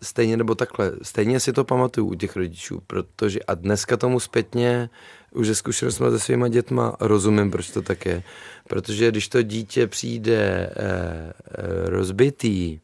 stejně 0.01 0.38
nebo 0.38 0.55
takhle. 0.55 0.91
Stejně 1.01 1.39
si 1.39 1.53
to 1.53 1.63
pamatuju 1.63 2.07
u 2.07 2.13
těch 2.13 2.36
rodičů, 2.36 2.81
protože 2.88 3.39
a 3.39 3.53
dneska 3.53 3.97
tomu 3.97 4.19
zpětně 4.19 4.89
už 5.31 5.47
ze 5.47 5.55
zkušenost 5.55 5.97
se 5.97 6.19
svýma 6.19 6.47
dětma 6.47 6.95
rozumím, 6.99 7.51
proč 7.51 7.69
to 7.69 7.81
tak 7.81 8.05
je. 8.05 8.23
Protože 8.67 9.12
když 9.12 9.27
to 9.27 9.41
dítě 9.41 9.88
přijde 9.88 10.38
eh, 10.38 10.73
eh, 10.75 11.89
rozbitý, 11.89 12.79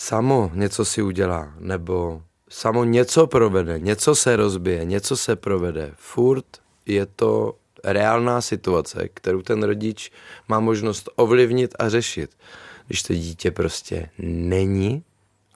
samo 0.00 0.50
něco 0.54 0.84
si 0.84 1.02
udělá, 1.02 1.54
nebo 1.58 2.22
samo 2.48 2.84
něco 2.84 3.26
provede, 3.26 3.78
něco 3.78 4.14
se 4.14 4.36
rozbije, 4.36 4.84
něco 4.84 5.16
se 5.16 5.36
provede, 5.36 5.92
furt 5.96 6.46
je 6.86 7.06
to 7.06 7.54
reálná 7.84 8.40
situace, 8.40 9.08
kterou 9.14 9.42
ten 9.42 9.62
rodič 9.62 10.12
má 10.48 10.60
možnost 10.60 11.08
ovlivnit 11.16 11.74
a 11.78 11.88
řešit. 11.88 12.30
Když 12.86 13.02
to 13.02 13.14
dítě 13.14 13.50
prostě 13.50 14.10
není 14.18 15.04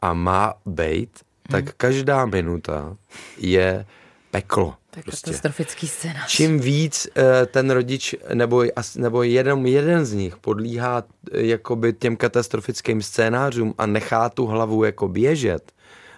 a 0.01 0.15
má 0.15 0.55
být, 0.67 1.19
tak 1.51 1.65
hmm. 1.65 1.73
každá 1.77 2.27
minuta 2.27 2.97
je 3.39 3.87
peklo. 4.31 4.75
Tak 4.95 5.05
prostě. 5.05 5.31
katastrofický 5.31 5.89
scénář. 5.89 6.31
Čím 6.31 6.61
víc 6.61 7.09
uh, 7.17 7.23
ten 7.47 7.71
rodič 7.71 8.15
nebo, 8.35 8.65
nebo 8.97 9.23
jeden, 9.23 9.67
jeden 9.67 10.05
z 10.07 10.13
nich 10.13 10.37
podlíhá 10.37 11.03
uh, 11.03 11.41
jakoby 11.41 11.93
těm 11.93 12.17
katastrofickým 12.17 13.03
scénářům 13.03 13.75
a 13.79 13.87
nechá 13.87 14.29
tu 14.29 14.47
hlavu 14.47 14.85
jako 14.85 15.09
běžet 15.09 15.73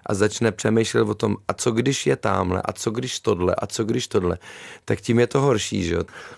a 0.06 0.14
začne 0.14 0.52
přemýšlet 0.52 1.02
o 1.02 1.14
tom, 1.14 1.36
a 1.48 1.54
co 1.54 1.70
když 1.70 2.06
je 2.06 2.16
tamhle, 2.16 2.62
a 2.64 2.72
co 2.72 2.90
když 2.90 3.20
tohle, 3.20 3.54
a 3.54 3.66
co 3.66 3.84
když 3.84 4.08
tohle, 4.08 4.38
tak 4.84 5.00
tím 5.00 5.18
je 5.18 5.26
to 5.26 5.40
horší, 5.40 5.84
že 5.84 5.96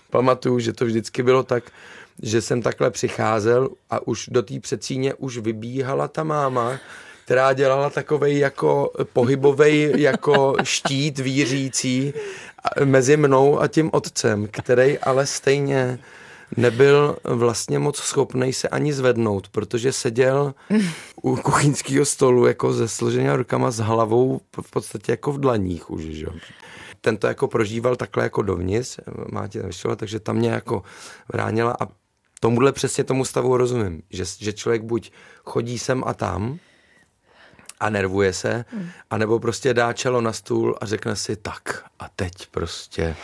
Pamatuju, 0.09 0.59
že 0.59 0.73
to 0.73 0.85
vždycky 0.85 1.23
bylo 1.23 1.43
tak, 1.43 1.63
že 2.21 2.41
jsem 2.41 2.61
takhle 2.61 2.91
přicházel 2.91 3.69
a 3.89 4.07
už 4.07 4.29
do 4.31 4.43
té 4.43 4.59
předsíně 4.59 5.13
už 5.13 5.37
vybíhala 5.37 6.07
ta 6.07 6.23
máma, 6.23 6.79
která 7.29 7.53
dělala 7.53 7.89
takovej 7.89 8.39
jako 8.39 8.91
pohybový 9.13 9.93
jako 9.97 10.55
štít 10.63 11.19
vířící 11.19 12.13
mezi 12.83 13.17
mnou 13.17 13.61
a 13.61 13.67
tím 13.67 13.89
otcem, 13.93 14.47
který 14.51 14.99
ale 14.99 15.25
stejně 15.25 15.99
nebyl 16.57 17.17
vlastně 17.23 17.79
moc 17.79 17.97
schopný 17.97 18.53
se 18.53 18.67
ani 18.67 18.93
zvednout, 18.93 19.49
protože 19.49 19.93
seděl 19.93 20.53
u 21.21 21.35
kuchyňského 21.35 22.05
stolu 22.05 22.45
jako 22.45 22.73
ze 22.73 22.87
složenými 22.87 23.35
rukama 23.35 23.71
s 23.71 23.77
hlavou 23.79 24.41
v 24.61 24.71
podstatě 24.71 25.11
jako 25.11 25.31
v 25.31 25.39
dlaních 25.39 25.89
už, 25.89 26.03
že? 26.03 26.27
Ten 27.01 27.17
to 27.17 27.27
jako 27.27 27.47
prožíval 27.47 27.95
takhle 27.95 28.23
jako 28.23 28.41
dovnitř, 28.41 28.99
má 29.31 29.47
tě 29.47 29.63
takže 29.95 30.19
tam 30.19 30.35
mě 30.35 30.49
jako 30.49 30.83
vránila 31.33 31.77
a 31.79 31.87
tomuhle 32.39 32.71
přesně 32.71 33.03
tomu 33.03 33.25
stavu 33.25 33.57
rozumím, 33.57 34.01
že, 34.09 34.23
že 34.39 34.53
člověk 34.53 34.81
buď 34.81 35.11
chodí 35.45 35.79
sem 35.79 36.03
a 36.05 36.13
tam, 36.13 36.59
a 37.79 37.89
nervuje 37.89 38.33
se, 38.33 38.65
hmm. 38.67 38.89
anebo 39.09 39.39
prostě 39.39 39.73
dá 39.73 39.93
čelo 39.93 40.21
na 40.21 40.33
stůl 40.33 40.77
a 40.81 40.85
řekne 40.85 41.15
si 41.15 41.35
tak 41.35 41.83
a 41.99 42.09
teď 42.15 42.47
prostě 42.51 43.15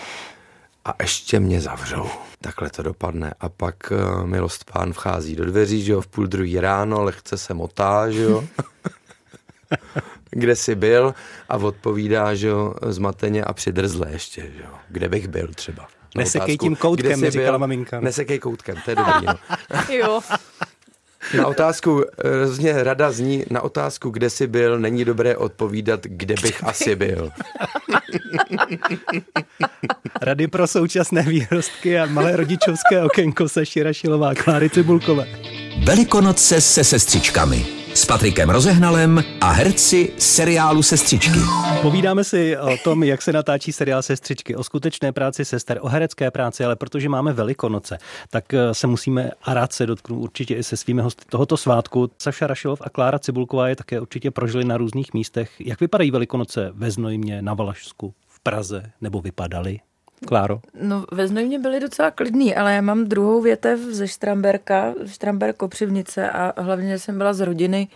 a 0.85 0.95
ještě 1.01 1.39
mě 1.39 1.61
zavřou. 1.61 2.09
Takhle 2.41 2.69
to 2.69 2.83
dopadne. 2.83 3.33
A 3.39 3.49
pak 3.49 3.75
uh, 3.91 4.25
milost 4.27 4.71
pán 4.71 4.93
vchází 4.93 5.35
do 5.35 5.45
dveří, 5.45 5.83
že 5.83 5.91
jo, 5.91 6.01
v 6.01 6.07
půl 6.07 6.27
druhý 6.27 6.59
ráno, 6.59 7.03
lehce 7.03 7.37
se 7.37 7.53
motá, 7.53 8.11
že 8.11 8.21
jo. 8.21 8.43
kde 10.31 10.55
jsi 10.55 10.75
byl 10.75 11.15
a 11.49 11.57
odpovídá, 11.57 12.35
že 12.35 12.47
jo, 12.47 12.73
zmateně 12.87 13.43
a 13.43 13.53
přidrzle 13.53 14.11
ještě, 14.11 14.41
že 14.41 14.63
jo, 14.63 14.73
kde 14.89 15.09
bych 15.09 15.27
byl 15.27 15.47
třeba. 15.47 15.87
Nesekej 16.17 16.57
tím 16.57 16.75
koutkem, 16.75 17.21
mi 17.21 17.31
říkala 17.31 17.57
maminka. 17.57 17.99
Nesekej 17.99 18.39
koutkem, 18.39 18.77
to 18.85 18.91
je 18.91 18.95
dobrý. 18.95 19.25
No. 19.25 19.35
jo. 19.95 20.21
Na 21.38 21.47
otázku, 21.47 22.03
rozně 22.17 22.83
rada 22.83 23.11
zní, 23.11 23.43
na 23.49 23.61
otázku, 23.61 24.09
kde 24.09 24.29
jsi 24.29 24.47
byl, 24.47 24.79
není 24.79 25.05
dobré 25.05 25.38
odpovídat, 25.38 25.99
kde 26.03 26.35
bych 26.41 26.63
asi 26.63 26.95
byl. 26.95 27.31
Rady 30.21 30.47
pro 30.47 30.67
současné 30.67 31.21
výrostky 31.21 31.99
a 31.99 32.05
malé 32.05 32.35
rodičovské 32.35 33.03
okénko 33.03 33.49
se 33.49 33.65
Širašilová 33.65 34.35
Kláry 34.35 34.69
Cibulkové. 34.69 35.27
Velikonoce 35.83 36.61
se 36.61 36.83
sestřičkami 36.83 37.84
s 37.95 38.05
Patrikem 38.05 38.49
Rozehnalem 38.49 39.23
a 39.41 39.51
herci 39.51 40.13
seriálu 40.17 40.84
Sestřičky. 40.84 41.39
Povídáme 41.81 42.23
si 42.23 42.58
o 42.58 42.77
tom, 42.84 43.03
jak 43.03 43.21
se 43.21 43.34
natáčí 43.34 43.71
seriál 43.71 44.01
Sestřičky, 44.01 44.55
o 44.55 44.63
skutečné 44.63 45.12
práci 45.12 45.45
sester, 45.45 45.79
o 45.81 45.88
herecké 45.88 46.31
práci, 46.31 46.65
ale 46.65 46.75
protože 46.75 47.10
máme 47.10 47.34
Velikonoce, 47.34 47.97
tak 48.29 48.53
eh, 48.53 48.73
se 48.73 48.88
musíme 48.88 49.31
a 49.43 49.53
rád 49.53 49.73
se 49.73 49.86
dotknu 49.86 50.19
určitě 50.19 50.55
i 50.55 50.63
se 50.63 50.77
svými 50.77 51.01
hosty 51.01 51.25
tohoto 51.29 51.58
svátku. 51.58 52.12
Saša 52.21 52.47
Rašilov 52.47 52.81
a 52.81 52.89
Klára 52.89 53.19
Cibulková 53.19 53.67
je 53.67 53.75
také 53.75 54.01
určitě 54.01 54.31
prožili 54.31 54.65
na 54.65 54.77
různých 54.77 55.13
místech. 55.13 55.51
Jak 55.60 55.79
vypadají 55.79 56.12
Velikonoce 56.12 56.71
ve 56.73 56.91
Znojmě, 56.91 57.41
na 57.41 57.53
Valašsku, 57.53 58.13
v 58.27 58.39
Praze, 58.39 58.84
nebo 59.01 59.21
vypadaly? 59.21 59.79
Kláro? 60.27 60.59
No, 60.81 61.05
ve 61.11 61.27
Znojmě 61.27 61.59
byli 61.59 61.79
docela 61.79 62.11
klidný, 62.11 62.55
ale 62.55 62.73
já 62.73 62.81
mám 62.81 63.05
druhou 63.05 63.41
větev 63.41 63.79
ze 63.79 64.07
Štramberka, 64.07 64.93
Štramberk 65.05 65.57
Kopřivnice 65.57 66.29
a 66.29 66.61
hlavně 66.61 66.99
jsem 66.99 67.17
byla 67.17 67.33
z 67.33 67.39
rodiny, 67.39 67.88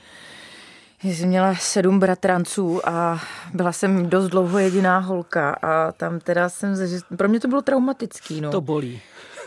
jsem 1.03 1.29
měla 1.29 1.55
sedm 1.55 1.99
bratranců 1.99 2.89
a 2.89 3.19
byla 3.53 3.71
jsem 3.71 4.09
dost 4.09 4.29
dlouho 4.29 4.59
jediná 4.59 4.99
holka 4.99 5.51
a 5.61 5.91
tam 5.91 6.19
teda 6.19 6.49
jsem, 6.49 6.75
pro 7.17 7.29
mě 7.29 7.39
to 7.39 7.47
bylo 7.47 7.61
traumatický, 7.61 8.41
no. 8.41 8.51
To 8.51 8.61
bolí. 8.61 9.01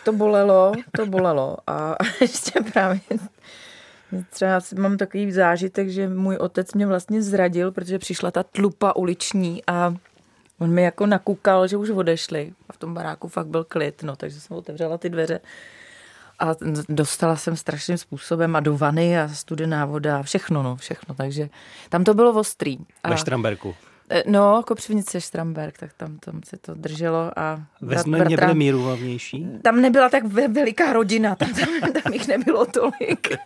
To 0.05 0.13
bolelo, 0.13 0.73
to 0.97 1.07
bolelo 1.07 1.57
a 1.67 1.97
ještě 2.21 2.61
právě 2.73 3.01
Třeba 4.31 4.61
mám 4.79 4.97
takový 4.97 5.33
zážitek, 5.33 5.89
že 5.89 6.09
můj 6.09 6.37
otec 6.37 6.75
mě 6.75 6.87
vlastně 6.87 7.23
zradil, 7.23 7.73
protože 7.73 7.99
přišla 7.99 8.31
ta 8.31 8.43
tlupa 8.43 8.97
uliční 8.97 9.63
a 9.67 9.95
On 10.63 10.71
mi 10.71 10.83
jako 10.83 11.07
nakukal, 11.07 11.67
že 11.67 11.77
už 11.77 11.91
odešli 11.91 12.53
a 12.69 12.73
v 12.73 12.77
tom 12.77 12.95
baráku 12.95 13.29
fakt 13.29 13.47
byl 13.47 13.65
klid, 13.65 14.03
no, 14.03 14.17
takže 14.17 14.41
jsem 14.41 14.57
otevřela 14.57 14.99
ty 14.99 15.11
dveře 15.11 15.41
a 16.39 16.55
dostala 16.89 17.37
jsem 17.37 17.57
strašným 17.57 17.99
způsobem 17.99 18.57
a 18.57 18.61
do 18.61 18.77
vany 18.77 19.21
a 19.21 19.29
studená 19.29 19.87
voda 19.87 20.19
a 20.19 20.23
všechno, 20.23 20.63
no, 20.63 20.77
všechno, 20.77 21.15
takže 21.15 21.49
tam 21.89 22.05
to 22.05 22.15
bylo 22.15 22.33
ostrý. 22.33 22.79
A, 23.03 23.11
Ve 23.11 23.17
Štramberku. 23.17 23.75
E, 24.11 24.23
no, 24.27 24.63
Kopřivnice 24.67 25.21
Štramberg, 25.21 25.79
tak 25.79 25.93
tam, 25.93 26.19
tam 26.19 26.41
se 26.45 26.57
to 26.57 26.75
drželo 26.75 27.31
a... 27.37 27.63
Ve 27.81 27.99
Znojmě 27.99 28.37
byly 28.37 28.55
míruhavnější? 28.55 29.47
Tam 29.63 29.81
nebyla 29.81 30.09
tak 30.09 30.25
veliká 30.49 30.93
rodina, 30.93 31.35
tam, 31.35 31.49
tam, 31.55 31.93
tam 32.03 32.13
jich 32.13 32.29
nebylo 32.29 32.67
tolik. 32.67 33.29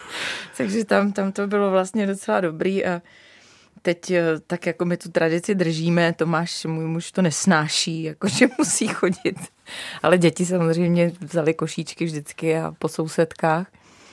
Takže 0.56 0.84
tam, 0.84 1.12
tam 1.12 1.32
to 1.32 1.46
bylo 1.46 1.70
vlastně 1.70 2.06
docela 2.06 2.40
dobrý 2.40 2.86
a 2.86 3.02
teď 3.82 4.10
eh, 4.10 4.24
tak 4.46 4.66
jako 4.66 4.84
my 4.84 4.96
tu 4.96 5.10
tradici 5.10 5.54
držíme, 5.54 6.12
Tomáš, 6.12 6.64
můj 6.64 6.84
muž 6.84 7.12
to 7.12 7.22
nesnáší, 7.22 8.02
jako 8.02 8.28
že 8.38 8.46
musí 8.58 8.88
chodit. 8.88 9.36
Ale 10.02 10.18
děti 10.18 10.46
samozřejmě 10.46 11.12
vzali 11.20 11.54
košíčky 11.54 12.04
vždycky 12.04 12.58
a 12.58 12.74
po 12.78 12.88
sousedkách. 12.88 13.66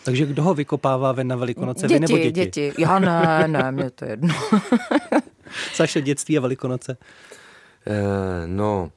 Takže 0.04 0.26
kdo 0.26 0.44
ho 0.44 0.54
vykopává 0.54 1.12
ven 1.12 1.28
na 1.28 1.36
Velikonoce, 1.36 1.88
děti, 1.88 1.94
vy 1.94 2.00
nebo 2.00 2.18
děti? 2.18 2.32
Děti, 2.32 2.74
já 2.78 3.00
ne, 3.00 3.48
ne, 3.48 3.72
mě 3.72 3.90
to 3.90 4.06
jedno. 4.06 4.36
Saše, 5.74 6.02
dětství 6.02 6.38
a 6.38 6.42
Velikonoce? 6.42 6.98
Eh, 7.88 8.48
no, 8.48 8.92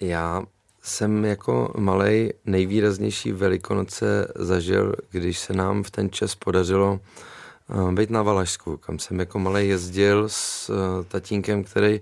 já 0.00 0.42
jsem 0.82 1.24
jako 1.24 1.72
malej 1.76 2.32
nejvýraznější 2.46 3.32
Velikonoce 3.32 4.32
zažil, 4.36 4.94
když 5.10 5.38
se 5.38 5.52
nám 5.52 5.82
v 5.82 5.90
ten 5.90 6.10
čas 6.10 6.34
podařilo 6.34 7.00
být 7.92 8.10
na 8.10 8.22
Valašsku, 8.22 8.76
kam 8.76 8.98
jsem 8.98 9.20
jako 9.20 9.38
malý 9.38 9.68
jezdil 9.68 10.28
s 10.28 10.70
eh, 10.70 11.04
tatínkem, 11.04 11.64
který 11.64 12.00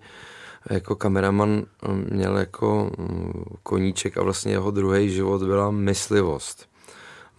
jako 0.71 0.97
kameraman 0.97 1.63
eh, 1.83 1.89
měl 1.93 2.39
jako 2.39 2.91
mm, 2.99 3.45
koníček 3.63 4.19
a 4.19 4.23
vlastně 4.23 4.53
jeho 4.53 4.71
druhý 4.71 5.11
život 5.11 5.43
byla 5.43 5.71
myslivost. 5.71 6.69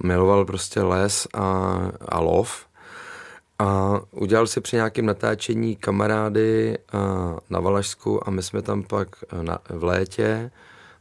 Miloval 0.03 0.45
prostě 0.45 0.81
les 0.81 1.27
a, 1.33 1.77
a 2.09 2.19
lov 2.19 2.65
a 3.59 3.99
udělal 4.11 4.47
si 4.47 4.61
při 4.61 4.75
nějakém 4.75 5.05
natáčení 5.05 5.75
kamarády 5.75 6.77
eh, 6.77 6.97
na 7.49 7.59
Valašsku 7.59 8.27
a 8.27 8.31
my 8.31 8.43
jsme 8.43 8.61
tam 8.61 8.83
pak 8.83 9.07
na, 9.41 9.59
v 9.69 9.83
létě 9.83 10.51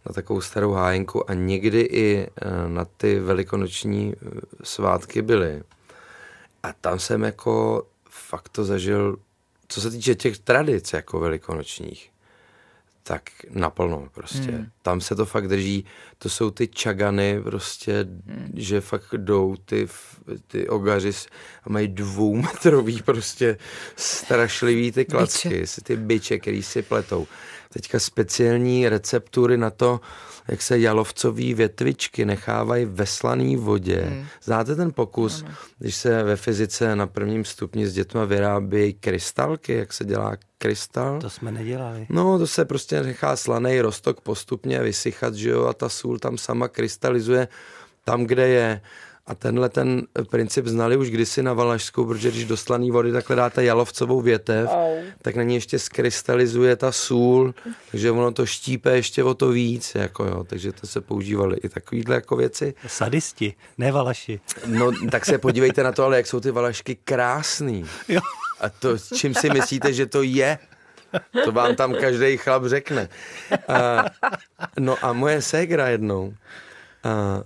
na 0.07 0.13
takovou 0.13 0.41
starou 0.41 0.73
hájenku 0.73 1.31
a 1.31 1.35
někdy 1.35 1.81
i 1.81 2.27
na 2.67 2.85
ty 2.85 3.21
velikonoční 3.21 4.15
svátky 4.63 5.23
byli. 5.23 5.63
A 6.63 6.73
tam 6.73 6.99
jsem 6.99 7.23
jako 7.23 7.87
fakt 8.11 8.49
to 8.49 8.65
zažil, 8.65 9.17
co 9.69 9.81
se 9.81 9.91
týče 9.91 10.15
těch 10.15 10.39
tradic 10.39 10.93
jako 10.93 11.21
velikonočních, 11.21 12.13
tak 13.03 13.23
naplno 13.51 14.09
prostě. 14.15 14.53
Hmm. 14.53 14.67
Tam 14.83 15.01
se 15.01 15.15
to 15.15 15.27
fakt 15.27 15.49
drží, 15.49 15.85
to 16.19 16.29
jsou 16.29 16.51
ty 16.51 16.69
čagany 16.69 17.43
prostě, 17.43 18.07
hmm. 18.27 18.53
že 18.55 18.81
fakt 18.81 19.15
jdou 19.17 19.57
ty, 19.65 19.89
ty 20.47 20.69
ogaři 20.69 21.11
a 21.65 21.71
mají 21.71 21.89
dvoumetrový 21.89 23.03
prostě 23.03 23.59
strašlivý 23.97 24.93
ty 24.93 25.05
klacky, 25.05 25.49
byče. 25.49 25.81
ty 25.83 25.97
byče, 25.97 26.39
který 26.39 26.63
si 26.63 26.83
pletou. 26.83 27.27
Teďka 27.73 28.01
speciální 28.01 28.89
receptury 28.89 29.57
na 29.57 29.71
to, 29.71 30.01
jak 30.49 30.63
se 30.63 30.79
jalovcové 30.79 31.55
větvičky 31.55 32.25
nechávají 32.25 32.85
ve 32.85 33.07
slané 33.07 33.57
vodě. 33.57 34.01
Hmm. 34.01 34.27
Znáte 34.43 34.77
ten 34.77 34.93
pokus, 34.93 35.43
ano. 35.43 35.55
když 35.79 35.97
se 35.97 36.23
ve 36.23 36.37
fyzice 36.37 36.97
na 36.97 37.07
prvním 37.07 37.45
stupni 37.45 37.87
s 37.87 37.93
dětmi 37.93 38.21
vyrábějí 38.27 38.95
krystalky, 38.95 39.73
jak 39.73 39.93
se 39.93 40.05
dělá 40.05 40.37
krystal? 40.59 41.21
To 41.21 41.31
jsme 41.31 41.53
nedělali. 41.53 42.07
No, 42.09 42.39
to 42.39 42.47
se 42.47 42.65
prostě 42.65 43.03
nechá 43.03 43.37
slaný 43.37 43.81
rostok 43.81 44.21
postupně 44.21 44.83
vysychat, 44.83 45.35
že 45.35 45.51
jo, 45.51 45.67
a 45.67 45.73
ta 45.73 45.89
sůl 45.89 46.19
tam 46.19 46.39
sama 46.39 46.69
krystalizuje 46.69 47.49
tam, 48.05 48.25
kde 48.25 48.49
je. 48.49 48.81
A 49.27 49.35
tenhle 49.35 49.69
ten 49.69 50.03
princip 50.31 50.67
znali 50.67 50.97
už 50.97 51.11
kdysi 51.11 51.43
na 51.43 51.53
Valašsku, 51.53 52.07
protože 52.07 52.31
když 52.31 52.45
do 52.45 52.57
slaný 52.57 52.91
vody 52.91 53.13
takhle 53.13 53.37
dáte 53.37 53.65
jalovcovou 53.65 54.21
větev, 54.21 54.71
oh. 54.73 55.05
tak 55.23 55.37
na 55.37 55.43
ní 55.43 55.55
ještě 55.55 55.79
skrystalizuje 55.79 56.77
ta 56.77 56.93
sůl, 56.93 57.55
takže 57.91 58.11
ono 58.11 58.33
to 58.33 58.47
štípe 58.47 58.97
ještě 58.97 59.25
o 59.25 59.35
to 59.35 59.49
víc, 59.49 59.95
jako 59.95 60.25
jo, 60.25 60.45
takže 60.45 60.73
to 60.73 60.87
se 60.87 61.01
používaly 61.01 61.57
i 61.57 61.69
takovýhle 61.69 62.15
jako 62.15 62.37
věci. 62.37 62.75
Sadisti, 62.87 63.55
ne 63.79 63.93
Valaši. 63.93 64.41
No, 64.67 64.91
tak 65.11 65.27
se 65.27 65.39
podívejte 65.39 65.83
na 65.83 65.93
to, 65.93 66.05
ale 66.05 66.17
jak 66.17 66.27
jsou 66.27 66.41
ty 66.41 66.51
Valašky 66.51 66.95
krásný. 66.95 67.87
Jo. 68.09 68.21
A 68.61 68.69
to, 68.69 68.99
čím 68.99 69.35
si 69.35 69.51
myslíte, 69.51 69.93
že 69.93 70.07
to 70.07 70.23
je? 70.23 70.59
To 71.45 71.53
vám 71.53 71.75
tam 71.75 71.95
každý 71.95 72.37
chlap 72.37 72.63
řekne. 72.67 73.09
A, 73.69 74.05
no 74.79 74.97
a 75.03 75.13
moje 75.13 75.43
ségra 75.43 75.89
jednou, 75.89 76.35
a, 77.05 77.43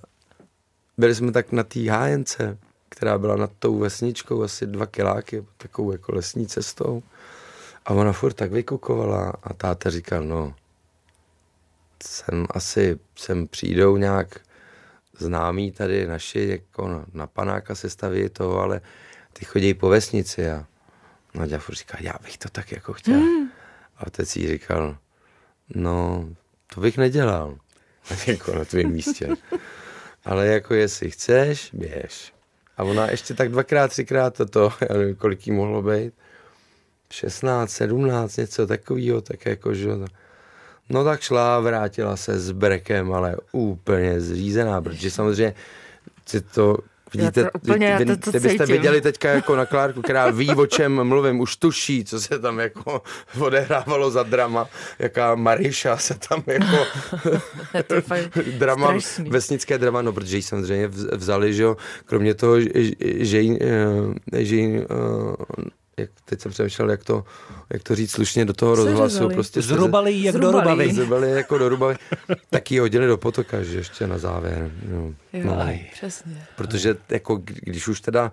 byli 0.99 1.15
jsme 1.15 1.33
tak 1.33 1.53
na 1.53 1.63
té 1.63 1.91
hájence, 1.91 2.59
která 2.89 3.19
byla 3.19 3.37
nad 3.37 3.51
tou 3.59 3.79
vesničkou 3.79 4.43
asi 4.43 4.67
dva 4.67 4.87
kiláky, 4.87 5.45
takovou 5.57 5.93
jako 5.93 6.15
lesní 6.15 6.47
cestou. 6.47 7.03
A 7.87 7.95
ona 7.95 8.13
furt 8.13 8.33
tak 8.33 8.53
vykukovala 8.53 9.33
a 9.43 9.55
táta 9.55 9.91
říkal, 9.91 10.25
no, 10.25 10.55
sem 12.03 12.47
asi, 12.51 12.99
sem 13.17 13.47
přijdou 13.47 13.97
nějak 13.97 14.41
známí 15.19 15.73
tady 15.73 16.07
naši, 16.07 16.49
jako 16.49 16.89
na, 16.89 17.05
na 17.13 17.27
panáka 17.27 17.75
se 17.75 17.91
staví 17.91 18.29
toho, 18.29 18.61
ale 18.61 18.81
ty 19.33 19.45
chodí 19.45 19.75
po 19.75 19.89
vesnici 19.89 20.51
a 20.51 20.67
Nadia 21.35 21.59
furt 21.59 21.75
říká, 21.75 21.99
já 22.01 22.15
bych 22.23 22.39
to 22.39 22.49
tak 22.49 22.73
jako 22.73 22.93
chtěl. 22.93 23.21
Mm. 23.21 23.49
A 23.97 24.07
otec 24.07 24.37
jí 24.37 24.49
říkal, 24.49 24.97
no, 25.75 26.29
to 26.75 26.81
bych 26.81 26.99
nedělal. 26.99 27.59
jako 28.27 28.55
na 28.55 28.65
tvém 28.65 28.91
místě 28.91 29.29
ale 30.27 30.47
jako 30.47 30.75
jestli 30.75 31.11
chceš, 31.11 31.71
běž. 31.73 32.33
A 32.77 32.85
ona 32.85 33.11
ještě 33.11 33.35
tak 33.35 33.49
dvakrát, 33.49 33.89
třikrát 33.89 34.37
toto, 34.37 34.73
já 34.91 34.97
nevím, 34.97 35.15
kolik 35.15 35.47
jí 35.47 35.53
mohlo 35.53 35.83
být, 35.83 36.15
16, 37.13 37.71
17, 37.71 38.37
něco 38.37 38.67
takového, 38.67 39.21
tak 39.21 39.47
jako, 39.47 39.75
že 39.75 39.89
No 40.89 41.05
tak 41.05 41.21
šla, 41.21 41.61
vrátila 41.61 42.17
se 42.17 42.39
s 42.39 42.51
brekem, 42.51 43.13
ale 43.13 43.37
úplně 43.53 44.21
zřízená, 44.21 44.83
protože 44.83 45.11
samozřejmě 45.11 45.55
to 46.55 46.79
Vidíte, 47.15 47.41
já 47.41 47.51
to 47.51 47.59
úplně, 47.59 47.97
vy, 47.99 48.09
já 48.09 48.17
to, 48.17 48.33
to 48.33 48.41
byste 48.41 48.67
viděli 48.67 49.01
teďka 49.01 49.31
jako 49.31 49.57
na 49.57 49.67
Klárku, 49.67 50.03
která 50.03 50.31
ví, 50.31 50.51
o 50.51 50.67
čem 50.67 51.05
mluvím, 51.05 51.41
už 51.41 51.57
tuší, 51.57 52.05
co 52.05 52.21
se 52.21 52.39
tam 52.39 52.59
jako 52.59 53.03
odehrávalo 53.41 54.11
za 54.11 54.23
drama, 54.23 54.69
jaká 54.99 55.35
Mariša 55.35 55.97
se 55.97 56.15
tam 56.29 56.43
jako 56.47 56.87
drama, 58.59 58.87
strašný. 59.01 59.31
vesnické 59.31 59.79
drama, 59.79 60.03
no 60.03 60.13
protože 60.13 60.37
ji 60.37 60.43
samozřejmě 60.43 60.89
vzali, 61.13 61.55
že 61.55 61.63
jo, 61.63 61.77
kromě 62.05 62.35
toho, 62.35 62.61
že 63.01 63.41
jí, 63.41 63.59
eh, 63.63 64.45
že 64.45 64.57
uh, 64.57 65.35
jak 66.01 66.11
teď 66.25 66.41
jsem 66.41 66.53
přemýšlel, 66.53 66.91
jak 66.91 67.05
to, 67.05 67.25
jak 67.73 67.83
to 67.83 67.95
říct 67.95 68.11
slušně 68.11 68.45
do 68.45 68.53
toho 68.53 68.75
rozhlasu. 68.75 69.29
Prostě 69.29 69.63
Zrubali 69.63 70.23
jak 70.23 70.35
do 70.35 70.41
Zrubali. 70.49 70.63
rubavy. 70.71 70.95
Zrubali 70.95 71.31
jako 71.31 71.59
do 71.59 71.69
rubavy. 71.69 71.97
Tak 72.51 72.71
ji 72.71 72.79
hodili 72.79 73.07
do 73.07 73.17
potoka, 73.17 73.63
že 73.63 73.77
ještě 73.79 74.07
na 74.07 74.19
závěr. 74.19 74.71
No. 74.89 75.15
Jo, 75.33 75.45
No. 75.57 75.69
přesně. 75.93 76.47
Protože 76.57 76.97
jako, 77.09 77.37
kdy- 77.37 77.61
když 77.63 77.89
už 77.89 78.01
teda 78.01 78.33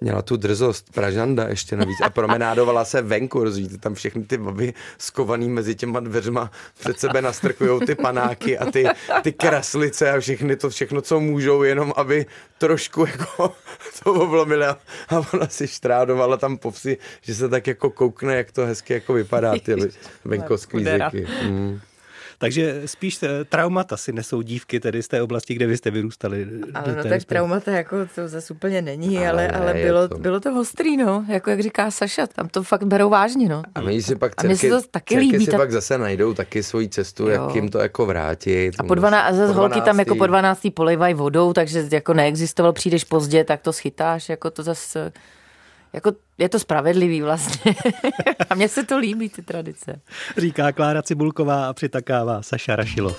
měla 0.00 0.22
tu 0.22 0.36
drzost 0.36 0.92
Pražanda 0.94 1.48
ještě 1.48 1.76
navíc 1.76 2.00
a 2.00 2.10
promenádovala 2.10 2.84
se 2.84 3.02
venku, 3.02 3.44
rozumíte, 3.44 3.78
tam 3.78 3.94
všechny 3.94 4.24
ty 4.24 4.38
baby 4.38 4.74
skovaný 4.98 5.48
mezi 5.48 5.74
těma 5.74 6.00
dveřma 6.00 6.50
před 6.80 7.00
sebe 7.00 7.22
nastrkujou 7.22 7.80
ty 7.80 7.94
panáky 7.94 8.58
a 8.58 8.70
ty, 8.70 8.84
ty 9.22 9.32
kraslice 9.32 10.10
a 10.10 10.20
všechny 10.20 10.56
to 10.56 10.70
všechno, 10.70 11.00
co 11.00 11.20
můžou, 11.20 11.62
jenom 11.62 11.92
aby 11.96 12.26
trošku 12.58 13.06
jako 13.06 13.54
to 14.04 14.12
oblomili 14.12 14.66
a, 14.66 14.78
a 15.08 15.22
ona 15.34 15.46
si 15.46 15.68
štrádovala 15.68 16.36
tam 16.36 16.56
po 16.56 16.70
vsi, 16.70 16.98
že 17.20 17.34
se 17.34 17.48
tak 17.48 17.66
jako 17.66 17.90
koukne, 17.90 18.36
jak 18.36 18.52
to 18.52 18.66
hezky 18.66 18.92
jako 18.92 19.12
vypadá 19.12 19.54
ty 19.64 19.74
venkovský 20.24 20.78
Chudera. 20.78 21.10
zvyky. 21.10 21.26
Mm. 21.44 21.80
Takže 22.40 22.82
spíš 22.86 23.22
eh, 23.22 23.44
traumata 23.44 23.96
si 23.96 24.12
nesou 24.12 24.42
dívky 24.42 24.80
tedy 24.80 25.02
z 25.02 25.08
té 25.08 25.22
oblasti, 25.22 25.54
kde 25.54 25.66
vy 25.66 25.76
jste 25.76 25.90
vyrůstali. 25.90 26.46
Ale 26.74 26.88
do 26.94 26.96
no 27.04 27.10
tak 27.10 27.24
traumata 27.24 27.70
jako 27.70 27.96
to 28.14 28.28
zase 28.28 28.54
úplně 28.54 28.82
není, 28.82 29.18
Ale 29.18 29.28
ale, 29.28 29.42
ne, 29.42 29.50
ale 29.50 29.74
bylo, 29.74 30.08
to- 30.08 30.18
bylo 30.18 30.40
to 30.40 30.60
ostrý, 30.60 30.96
no, 30.96 31.24
jako 31.28 31.50
jak 31.50 31.60
říká 31.60 31.90
Saša, 31.90 32.26
tam 32.26 32.48
to 32.48 32.62
fakt 32.62 32.84
berou 32.84 33.08
vážně, 33.10 33.48
no. 33.48 33.62
A 33.74 33.80
my 33.80 34.02
si 34.02 34.16
pak 34.16 34.32
A 34.36 34.42
mně 34.42 34.56
se 34.56 34.68
to 34.68 34.80
taky 34.90 35.16
líbí, 35.18 35.44
si 35.44 35.50
ta- 35.50 35.56
pak 35.56 35.72
zase 35.72 35.98
najdou 35.98 36.34
taky 36.34 36.62
svoji 36.62 36.88
cestu, 36.88 37.22
Jo. 37.22 37.28
jak 37.30 37.54
jim 37.54 37.68
to 37.68 37.78
jako 37.78 38.06
vrátit. 38.06 38.72
A 38.78 38.82
po 38.82 38.94
12, 38.94 39.24
a 39.28 39.32
zase 39.34 39.52
Po 39.52 39.58
holky 39.60 39.80
tam 39.80 39.98
jako 39.98 40.14
12. 40.14 40.18
po 40.18 40.26
12. 40.26 40.70
polejvají 40.74 41.14
vodou, 41.14 41.52
takže 41.52 41.88
jako 41.92 42.14
neexistoval, 42.14 42.72
přijdeš 42.72 43.04
pozdě, 43.04 43.44
tak 43.44 43.60
to 43.60 43.72
schytáš, 43.72 44.28
jako 44.28 44.50
to 44.50 44.62
zase, 44.62 45.12
jako 45.92 46.12
je 46.38 46.48
to 46.48 46.58
spravedlivý 46.58 47.22
vlastně. 47.22 47.74
a 48.50 48.54
mně 48.54 48.68
se 48.68 48.84
to 48.84 48.98
líbí, 48.98 49.28
ty 49.28 49.42
tradice. 49.42 50.00
Říká 50.36 50.72
Klára 50.72 51.02
Cibulková 51.02 51.68
a 51.68 51.72
přitakává 51.72 52.42
Saša 52.42 52.76
Rašilo. 52.76 53.16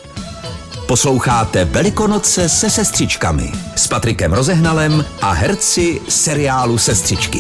Posloucháte 0.87 1.65
Velikonoce 1.65 2.49
se 2.49 2.69
sestřičkami 2.69 3.51
s 3.75 3.87
Patrikem 3.87 4.33
Rozehnalem 4.33 5.05
a 5.21 5.31
herci 5.31 6.01
seriálu 6.09 6.77
Sestřičky. 6.77 7.39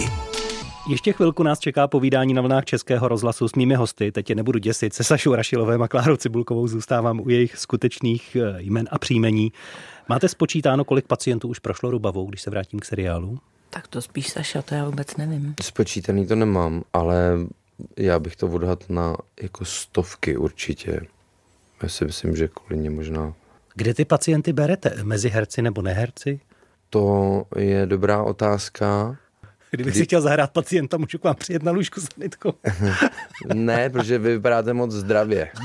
Ještě 0.89 1.13
chvilku 1.13 1.43
nás 1.43 1.59
čeká 1.59 1.87
povídání 1.87 2.33
na 2.33 2.41
vlnách 2.41 2.65
Českého 2.65 3.07
rozhlasu 3.07 3.47
s 3.47 3.55
mými 3.55 3.75
hosty. 3.75 4.11
Teď 4.11 4.29
je 4.29 4.35
nebudu 4.35 4.59
děsit. 4.59 4.93
Se 4.93 5.03
Sašou 5.03 5.35
Rašilovem 5.35 5.81
a 5.81 5.87
Klárou 5.87 6.15
Cibulkovou 6.15 6.67
zůstávám 6.67 7.19
u 7.19 7.29
jejich 7.29 7.57
skutečných 7.57 8.35
eh, 8.35 8.61
jmen 8.61 8.87
a 8.91 8.99
příjmení. 8.99 9.51
Máte 10.09 10.27
spočítáno, 10.27 10.85
kolik 10.85 11.07
pacientů 11.07 11.47
už 11.47 11.59
prošlo 11.59 11.91
rubavou, 11.91 12.25
když 12.25 12.41
se 12.41 12.49
vrátím 12.49 12.79
k 12.79 12.85
seriálu? 12.85 13.39
Tak 13.73 13.87
to 13.87 14.01
spíš 14.01 14.29
Saša, 14.29 14.61
to 14.61 14.75
já 14.75 14.85
vůbec 14.85 15.17
nevím. 15.17 15.55
Spočítaný 15.63 16.27
to 16.27 16.35
nemám, 16.35 16.83
ale 16.93 17.31
já 17.97 18.19
bych 18.19 18.35
to 18.35 18.47
odhad 18.47 18.89
na 18.89 19.15
jako 19.41 19.65
stovky 19.65 20.37
určitě. 20.37 21.01
Já 21.83 21.89
si 21.89 22.05
myslím, 22.05 22.35
že 22.35 22.47
klidně 22.47 22.89
možná. 22.89 23.33
Kde 23.75 23.93
ty 23.93 24.05
pacienty 24.05 24.53
berete? 24.53 24.93
Mezi 25.03 25.29
herci 25.29 25.61
nebo 25.61 25.81
neherci? 25.81 26.39
To 26.89 27.45
je 27.55 27.85
dobrá 27.85 28.23
otázka. 28.23 29.17
Kdybych 29.71 29.93
Kdy- 29.93 29.99
si 29.99 30.05
chtěl 30.05 30.21
zahrát 30.21 30.51
pacienta, 30.51 30.97
můžu 30.97 31.17
k 31.17 31.23
vám 31.23 31.35
přijet 31.35 31.63
na 31.63 31.71
lůžku 31.71 32.01
s 32.01 32.07
nitkou. 32.17 32.53
Ne, 33.53 33.89
protože 33.89 34.17
vy 34.17 34.33
vypadáte 34.33 34.73
moc 34.73 34.91
zdravě. 34.91 35.49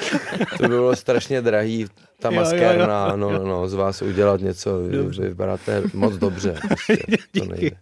to 0.56 0.62
by 0.62 0.68
bylo 0.68 0.96
strašně 0.96 1.42
drahý, 1.42 1.86
ta 2.18 2.28
Jo, 2.28 2.34
jo, 2.34 2.38
jo. 2.38 2.40
maskérna, 2.40 3.16
no, 3.16 3.30
no, 3.30 3.44
no, 3.44 3.68
z 3.68 3.74
vás 3.74 4.02
udělat 4.02 4.40
něco, 4.40 4.78
vy 4.78 5.28
vypadáte 5.28 5.82
moc 5.94 6.16
dobře. 6.16 6.54
Prostě, 6.68 6.96
to 7.38 7.44
nejde. 7.44 7.76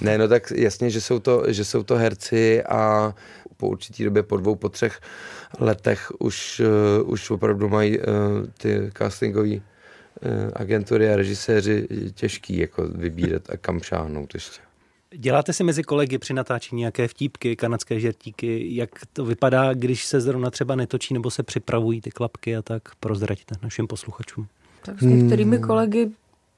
Ne, 0.00 0.18
no 0.18 0.28
tak 0.28 0.52
jasně, 0.56 0.90
že 0.90 1.00
jsou 1.00 1.18
to, 1.18 1.52
že 1.52 1.64
jsou 1.64 1.82
to 1.82 1.96
herci 1.96 2.62
a 2.62 3.14
po 3.56 3.68
určitý 3.68 4.04
době, 4.04 4.22
po 4.22 4.36
dvou, 4.36 4.54
po 4.54 4.68
třech 4.68 5.00
letech 5.58 6.12
už, 6.18 6.60
uh, 7.00 7.10
už 7.10 7.30
opravdu 7.30 7.68
mají 7.68 7.98
uh, 7.98 8.04
ty 8.58 8.90
castingové 8.98 9.54
uh, 9.56 9.60
agentury 10.52 11.12
a 11.12 11.16
režiséři 11.16 11.88
těžký 12.14 12.58
jako 12.58 12.88
vybírat 12.88 13.50
a 13.50 13.56
kam 13.56 13.80
šáhnout 13.80 14.34
ještě. 14.34 14.67
Děláte 15.16 15.52
si 15.52 15.64
mezi 15.64 15.82
kolegy 15.82 16.18
při 16.18 16.34
natáčení 16.34 16.78
nějaké 16.78 17.08
vtípky, 17.08 17.56
kanadské 17.56 18.00
žertíky? 18.00 18.76
Jak 18.76 18.90
to 19.12 19.24
vypadá, 19.24 19.74
když 19.74 20.04
se 20.04 20.20
zrovna 20.20 20.50
třeba 20.50 20.74
netočí 20.74 21.14
nebo 21.14 21.30
se 21.30 21.42
připravují 21.42 22.00
ty 22.00 22.10
klapky 22.10 22.56
a 22.56 22.62
tak? 22.62 22.82
Prozraďte 23.00 23.54
našim 23.62 23.86
posluchačům. 23.86 24.46
Tak 24.82 25.00
s 25.00 25.02
některými 25.02 25.58
kolegy 25.58 26.10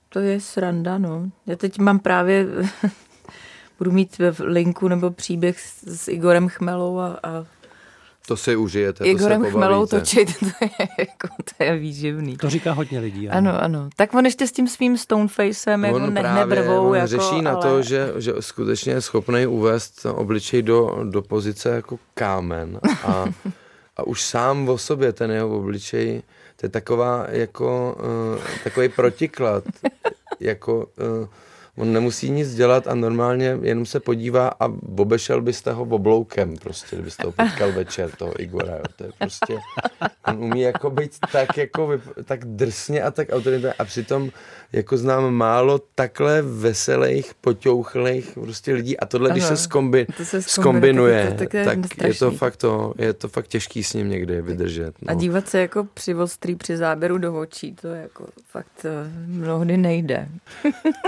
to 0.09 0.19
je 0.19 0.41
sranda, 0.41 0.99
no. 0.99 1.31
Já 1.47 1.57
teď 1.57 1.79
mám 1.79 1.99
právě, 1.99 2.47
budu 3.79 3.93
mít 3.93 4.19
v 4.19 4.41
linku 4.41 4.89
nebo 4.89 5.11
příběh 5.11 5.61
s, 5.61 5.83
s 5.83 6.09
Igorem 6.09 6.49
Chmelou 6.49 6.99
a, 6.99 7.19
a 7.23 7.47
To 8.27 8.37
si 8.37 8.57
užijete, 8.57 9.05
Igorem 9.05 9.41
to 9.41 9.47
se 9.47 9.53
Chmelou 9.53 9.87
točit, 9.87 10.39
to 10.41 10.47
je, 10.47 10.89
jako, 10.99 11.29
to 11.59 11.65
je 11.65 11.77
výživný. 11.77 12.37
To 12.37 12.51
říká 12.51 12.73
hodně 12.73 12.99
lidí. 12.99 13.29
Ano, 13.29 13.63
ano. 13.63 13.89
Tak 13.97 14.15
on 14.15 14.25
ještě 14.25 14.47
s 14.47 14.53
tím 14.53 14.69
svým 14.69 14.99
stonefacem, 14.99 15.85
jako 15.85 15.97
on 15.97 16.15
ne, 16.15 16.23
nebrvou, 16.23 16.89
on 16.89 16.95
jako, 16.95 17.07
řeší 17.07 17.43
na 17.43 17.53
ale... 17.53 17.63
to, 17.63 17.83
že, 17.83 18.13
že 18.17 18.33
skutečně 18.41 18.93
je 18.93 19.01
schopný 19.01 19.47
uvést 19.47 20.07
obličej 20.07 20.63
do, 20.63 21.05
do 21.11 21.23
pozice 21.23 21.69
jako 21.69 21.99
kámen 22.15 22.81
a, 23.05 23.25
a 23.97 24.07
už 24.07 24.23
sám 24.23 24.69
o 24.69 24.79
sobě 24.79 25.13
ten 25.13 25.31
jeho 25.31 25.59
obličej, 25.59 26.23
to 26.57 26.67
je 26.67 26.71
taková 26.71 27.27
jako 27.29 27.97
uh, 28.37 28.45
takový 28.65 28.89
protiklad, 28.89 29.65
jako 30.41 30.87
uh, 31.21 31.29
on 31.77 31.93
nemusí 31.93 32.31
nic 32.31 32.55
dělat 32.55 32.87
a 32.87 32.95
normálně 32.95 33.59
jenom 33.63 33.87
se 33.87 34.01
podívá 34.01 34.49
a 34.61 34.69
obešel 34.99 35.41
byste 35.43 35.73
ho 35.73 35.83
obloukem 35.83 36.57
prostě, 36.57 36.97
kdybyste 36.97 37.23
ho 37.27 37.33
potkal 37.33 37.73
večer, 37.73 38.11
toho 38.11 38.43
Igora, 38.43 38.73
jo. 38.77 38.83
to 38.97 39.05
je 39.05 39.11
prostě, 39.19 39.57
on 40.27 40.45
umí 40.45 40.61
jako 40.61 40.91
být 40.91 41.13
tak 41.33 41.57
jako, 41.57 41.91
tak 42.25 42.45
drsně 42.45 43.03
a 43.03 43.11
tak 43.11 43.29
autoritárně 43.33 43.75
a 43.79 43.85
přitom 43.85 44.31
jako 44.73 44.97
znám 44.97 45.35
málo 45.35 45.81
takhle 45.95 46.43
veselých, 46.43 47.33
poťouchlých 47.41 48.31
prostě 48.35 48.75
lidí 48.75 48.99
a 48.99 49.07
tohle, 49.07 49.31
když 49.31 49.45
Ano, 49.45 49.57
se, 49.57 49.63
skombi, 49.63 50.07
to 50.17 50.25
se 50.25 50.43
skombinuje, 50.43 51.35
tak 51.39 51.55
je 51.55 51.65
to- 51.65 51.71
tak, 51.71 51.79
tak 51.89 52.03
je 52.03 52.09
je 52.09 52.15
to 52.15 52.31
fakt 52.31 52.57
to, 52.57 52.95
je 52.99 53.13
to 53.13 53.29
fakt 53.29 53.47
těžký 53.47 53.85
s 53.85 53.93
ním 53.95 54.09
někdy 54.09 54.43
vydržet. 54.43 54.95
A 55.07 55.13
No. 55.15 55.21
dívat 55.21 55.49
se 55.49 55.61
jako 55.61 55.87
při 55.95 56.15
ostrý, 56.15 56.55
při 56.57 56.77
záběru 56.77 57.19
do 57.19 57.35
očí, 57.41 57.75
to 57.75 57.89
jako 57.89 58.27
fakt 58.51 58.85
eh, 58.85 59.11
mnohdy 59.27 59.77
nejde. 59.77 60.29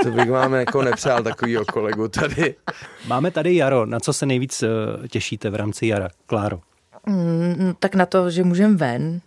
To 0.03 0.11
bych 0.11 0.31
vám 0.31 0.52
jako 0.61 0.83
nepřál 0.83 1.23
takovýho 1.23 1.65
kolegu 1.65 2.09
tady. 2.09 2.55
Máme 3.07 3.31
tady 3.31 3.57
jaro. 3.57 3.87
Na 3.87 4.01
co 4.01 4.13
se 4.13 4.27
nejvíc 4.27 4.63
eh, 4.63 4.69
těšíte 5.09 5.51
v 5.51 5.55
rámci 5.55 5.87
jara? 5.87 6.09
Kláro. 6.27 6.61
Mm, 7.07 7.55
no, 7.59 7.75
tak 7.75 7.95
na 7.95 8.07
to, 8.07 8.31
že 8.31 8.45
můžeme 8.45 8.77
ven, 8.77 9.21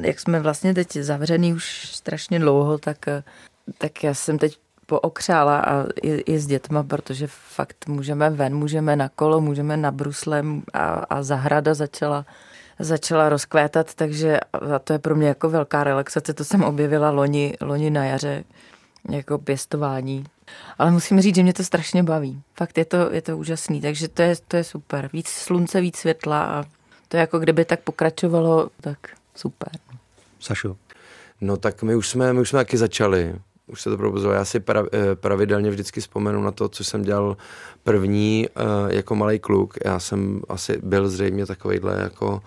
jak 0.00 0.20
jsme 0.20 0.40
vlastně 0.40 0.74
teď 0.74 0.92
zavřený 0.92 1.52
už 1.54 1.88
strašně 1.88 2.38
dlouho, 2.38 2.78
tak, 2.78 3.08
eh, 3.08 3.22
tak 3.78 4.04
já 4.04 4.14
jsem 4.14 4.38
teď 4.38 4.58
pookřála 4.86 5.60
a 5.60 5.84
i, 6.02 6.10
i 6.10 6.38
s 6.38 6.46
dětma, 6.46 6.82
protože 6.82 7.26
fakt 7.26 7.88
můžeme 7.88 8.30
ven, 8.30 8.56
můžeme 8.56 8.96
na 8.96 9.08
kolo, 9.08 9.40
můžeme 9.40 9.76
na 9.76 9.90
brusle 9.90 10.44
a, 10.72 10.84
a 10.88 11.22
zahrada 11.22 11.74
začala 11.74 12.26
začala 12.78 13.28
rozkvétat, 13.28 13.94
takže 13.94 14.40
a 14.40 14.78
to 14.78 14.92
je 14.92 14.98
pro 14.98 15.16
mě 15.16 15.28
jako 15.28 15.50
velká 15.50 15.84
relaxace, 15.84 16.34
to 16.34 16.44
jsem 16.44 16.62
objevila 16.62 17.10
loni, 17.10 17.54
loni 17.60 17.90
na 17.90 18.04
jaře, 18.04 18.44
jako 19.10 19.38
pěstování. 19.38 20.24
Ale 20.78 20.90
musím 20.90 21.20
říct, 21.20 21.34
že 21.34 21.42
mě 21.42 21.52
to 21.52 21.64
strašně 21.64 22.02
baví. 22.02 22.42
Fakt 22.54 22.78
je 22.78 22.84
to, 22.84 23.12
je 23.12 23.22
to 23.22 23.38
úžasný, 23.38 23.80
takže 23.80 24.08
to 24.08 24.22
je, 24.22 24.36
to 24.48 24.56
je 24.56 24.64
super. 24.64 25.10
Víc 25.12 25.28
slunce, 25.28 25.80
víc 25.80 25.96
světla 25.96 26.44
a 26.44 26.64
to 27.08 27.16
je 27.16 27.20
jako 27.20 27.38
kdyby 27.38 27.64
tak 27.64 27.80
pokračovalo, 27.80 28.70
tak 28.80 28.98
super. 29.34 29.72
Sašo. 30.40 30.76
No 31.40 31.56
tak 31.56 31.82
my 31.82 31.94
už 31.94 32.08
jsme, 32.08 32.32
my 32.32 32.40
už 32.40 32.48
jsme 32.48 32.56
taky 32.56 32.76
začali. 32.78 33.34
Už 33.66 33.82
se 33.82 33.90
to 33.90 33.96
probuzilo. 33.96 34.32
Já 34.32 34.44
si 34.44 34.60
pra, 34.60 34.84
eh, 34.92 35.14
pravidelně 35.14 35.70
vždycky 35.70 36.00
vzpomenu 36.00 36.42
na 36.42 36.50
to, 36.50 36.68
co 36.68 36.84
jsem 36.84 37.02
dělal 37.02 37.36
první 37.84 38.46
eh, 38.48 38.96
jako 38.96 39.14
malý 39.14 39.38
kluk. 39.38 39.74
Já 39.84 39.98
jsem 39.98 40.42
asi 40.48 40.78
byl 40.82 41.08
zřejmě 41.08 41.46
takovejhle 41.46 42.00
jako 42.00 42.42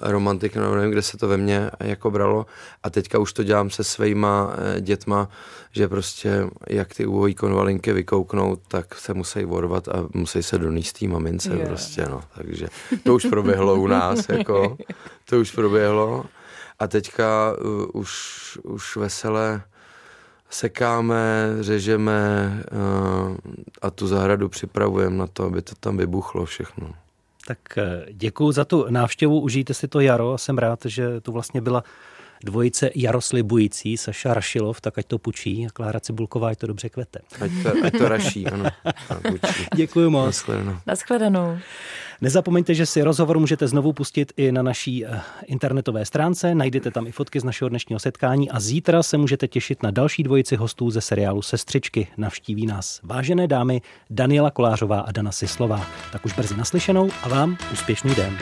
romantik, 0.00 0.56
no 0.56 0.74
nevím, 0.74 0.90
kde 0.90 1.02
se 1.02 1.16
to 1.16 1.28
ve 1.28 1.36
mně 1.36 1.70
jako 1.80 2.10
bralo. 2.10 2.46
A 2.82 2.90
teďka 2.90 3.18
už 3.18 3.32
to 3.32 3.42
dělám 3.42 3.70
se 3.70 3.84
svýma 3.84 4.46
uh, 4.46 4.80
dětma, 4.80 5.28
že 5.72 5.88
prostě 5.88 6.46
jak 6.68 6.94
ty 6.94 7.06
úhojí 7.06 7.34
konvalinky 7.34 7.92
vykouknou, 7.92 8.56
tak 8.68 8.94
se 8.94 9.14
musí 9.14 9.44
vorvat 9.44 9.88
a 9.88 10.06
musí 10.14 10.42
se 10.42 10.58
donést 10.58 10.98
té 10.98 11.06
mamince 11.06 11.50
Jo. 11.54 11.66
prostě, 11.66 12.06
no. 12.10 12.20
Takže 12.36 12.68
to 13.02 13.14
už 13.14 13.26
proběhlo 13.26 13.74
u 13.74 13.86
nás, 13.86 14.28
jako. 14.28 14.76
To 15.24 15.40
už 15.40 15.50
proběhlo. 15.50 16.24
A 16.78 16.86
teďka 16.86 17.52
uh, 17.64 18.00
už, 18.00 18.58
už 18.62 18.96
veselé 18.96 19.62
sekáme, 20.50 21.56
řežeme 21.60 22.52
uh, 22.72 23.36
a 23.82 23.90
tu 23.90 24.06
zahradu 24.06 24.48
připravujeme 24.48 25.16
na 25.16 25.26
to, 25.26 25.44
aby 25.44 25.62
to 25.62 25.74
tam 25.80 25.96
vybuchlo 25.96 26.44
všechno. 26.44 26.94
Tak 27.48 27.78
děkuji 28.12 28.52
za 28.52 28.64
tu 28.64 28.86
návštěvu, 28.90 29.40
užijte 29.40 29.74
si 29.74 29.88
to 29.88 30.00
jaro 30.00 30.32
a 30.32 30.38
jsem 30.38 30.58
rád, 30.58 30.78
že 30.84 31.20
tu 31.20 31.32
vlastně 31.32 31.60
byla 31.60 31.84
dvojice 32.44 32.90
Jarosly 32.94 33.42
Bující, 33.42 33.96
Saša 33.96 34.34
Rašilov, 34.34 34.80
tak 34.80 34.98
ať 34.98 35.06
to 35.06 35.18
pučí 35.18 35.66
a 35.66 35.70
Klára 35.70 36.00
Cibulková, 36.00 36.48
ať 36.48 36.58
to 36.58 36.66
dobře 36.66 36.88
kvete. 36.88 37.18
Ať 37.40 37.50
to, 37.62 37.86
ať 37.86 37.98
to 37.98 38.08
raší, 38.08 38.46
ano. 38.46 38.64
Děkuji 39.74 40.10
moc. 40.10 40.26
Naschledanou. 40.26 40.76
Naschledanou. 40.86 41.58
Nezapomeňte, 42.20 42.74
že 42.74 42.86
si 42.86 43.02
rozhovor 43.02 43.38
můžete 43.38 43.68
znovu 43.68 43.92
pustit 43.92 44.32
i 44.36 44.52
na 44.52 44.62
naší 44.62 45.06
eh, 45.06 45.20
internetové 45.46 46.04
stránce, 46.04 46.54
najdete 46.54 46.90
tam 46.90 47.06
i 47.06 47.12
fotky 47.12 47.40
z 47.40 47.44
našeho 47.44 47.68
dnešního 47.68 47.98
setkání 47.98 48.50
a 48.50 48.60
zítra 48.60 49.02
se 49.02 49.18
můžete 49.18 49.48
těšit 49.48 49.82
na 49.82 49.90
další 49.90 50.22
dvojici 50.22 50.56
hostů 50.56 50.90
ze 50.90 51.00
seriálu 51.00 51.42
Sestřičky. 51.42 52.08
Navštíví 52.16 52.66
nás 52.66 53.00
vážené 53.02 53.48
dámy 53.48 53.82
Daniela 54.10 54.50
Kolářová 54.50 55.00
a 55.00 55.12
Dana 55.12 55.32
Sislová. 55.32 55.86
Tak 56.12 56.26
už 56.26 56.32
brzy 56.32 56.56
naslyšenou 56.56 57.10
a 57.22 57.28
vám 57.28 57.56
úspěšný 57.72 58.14
den. 58.14 58.38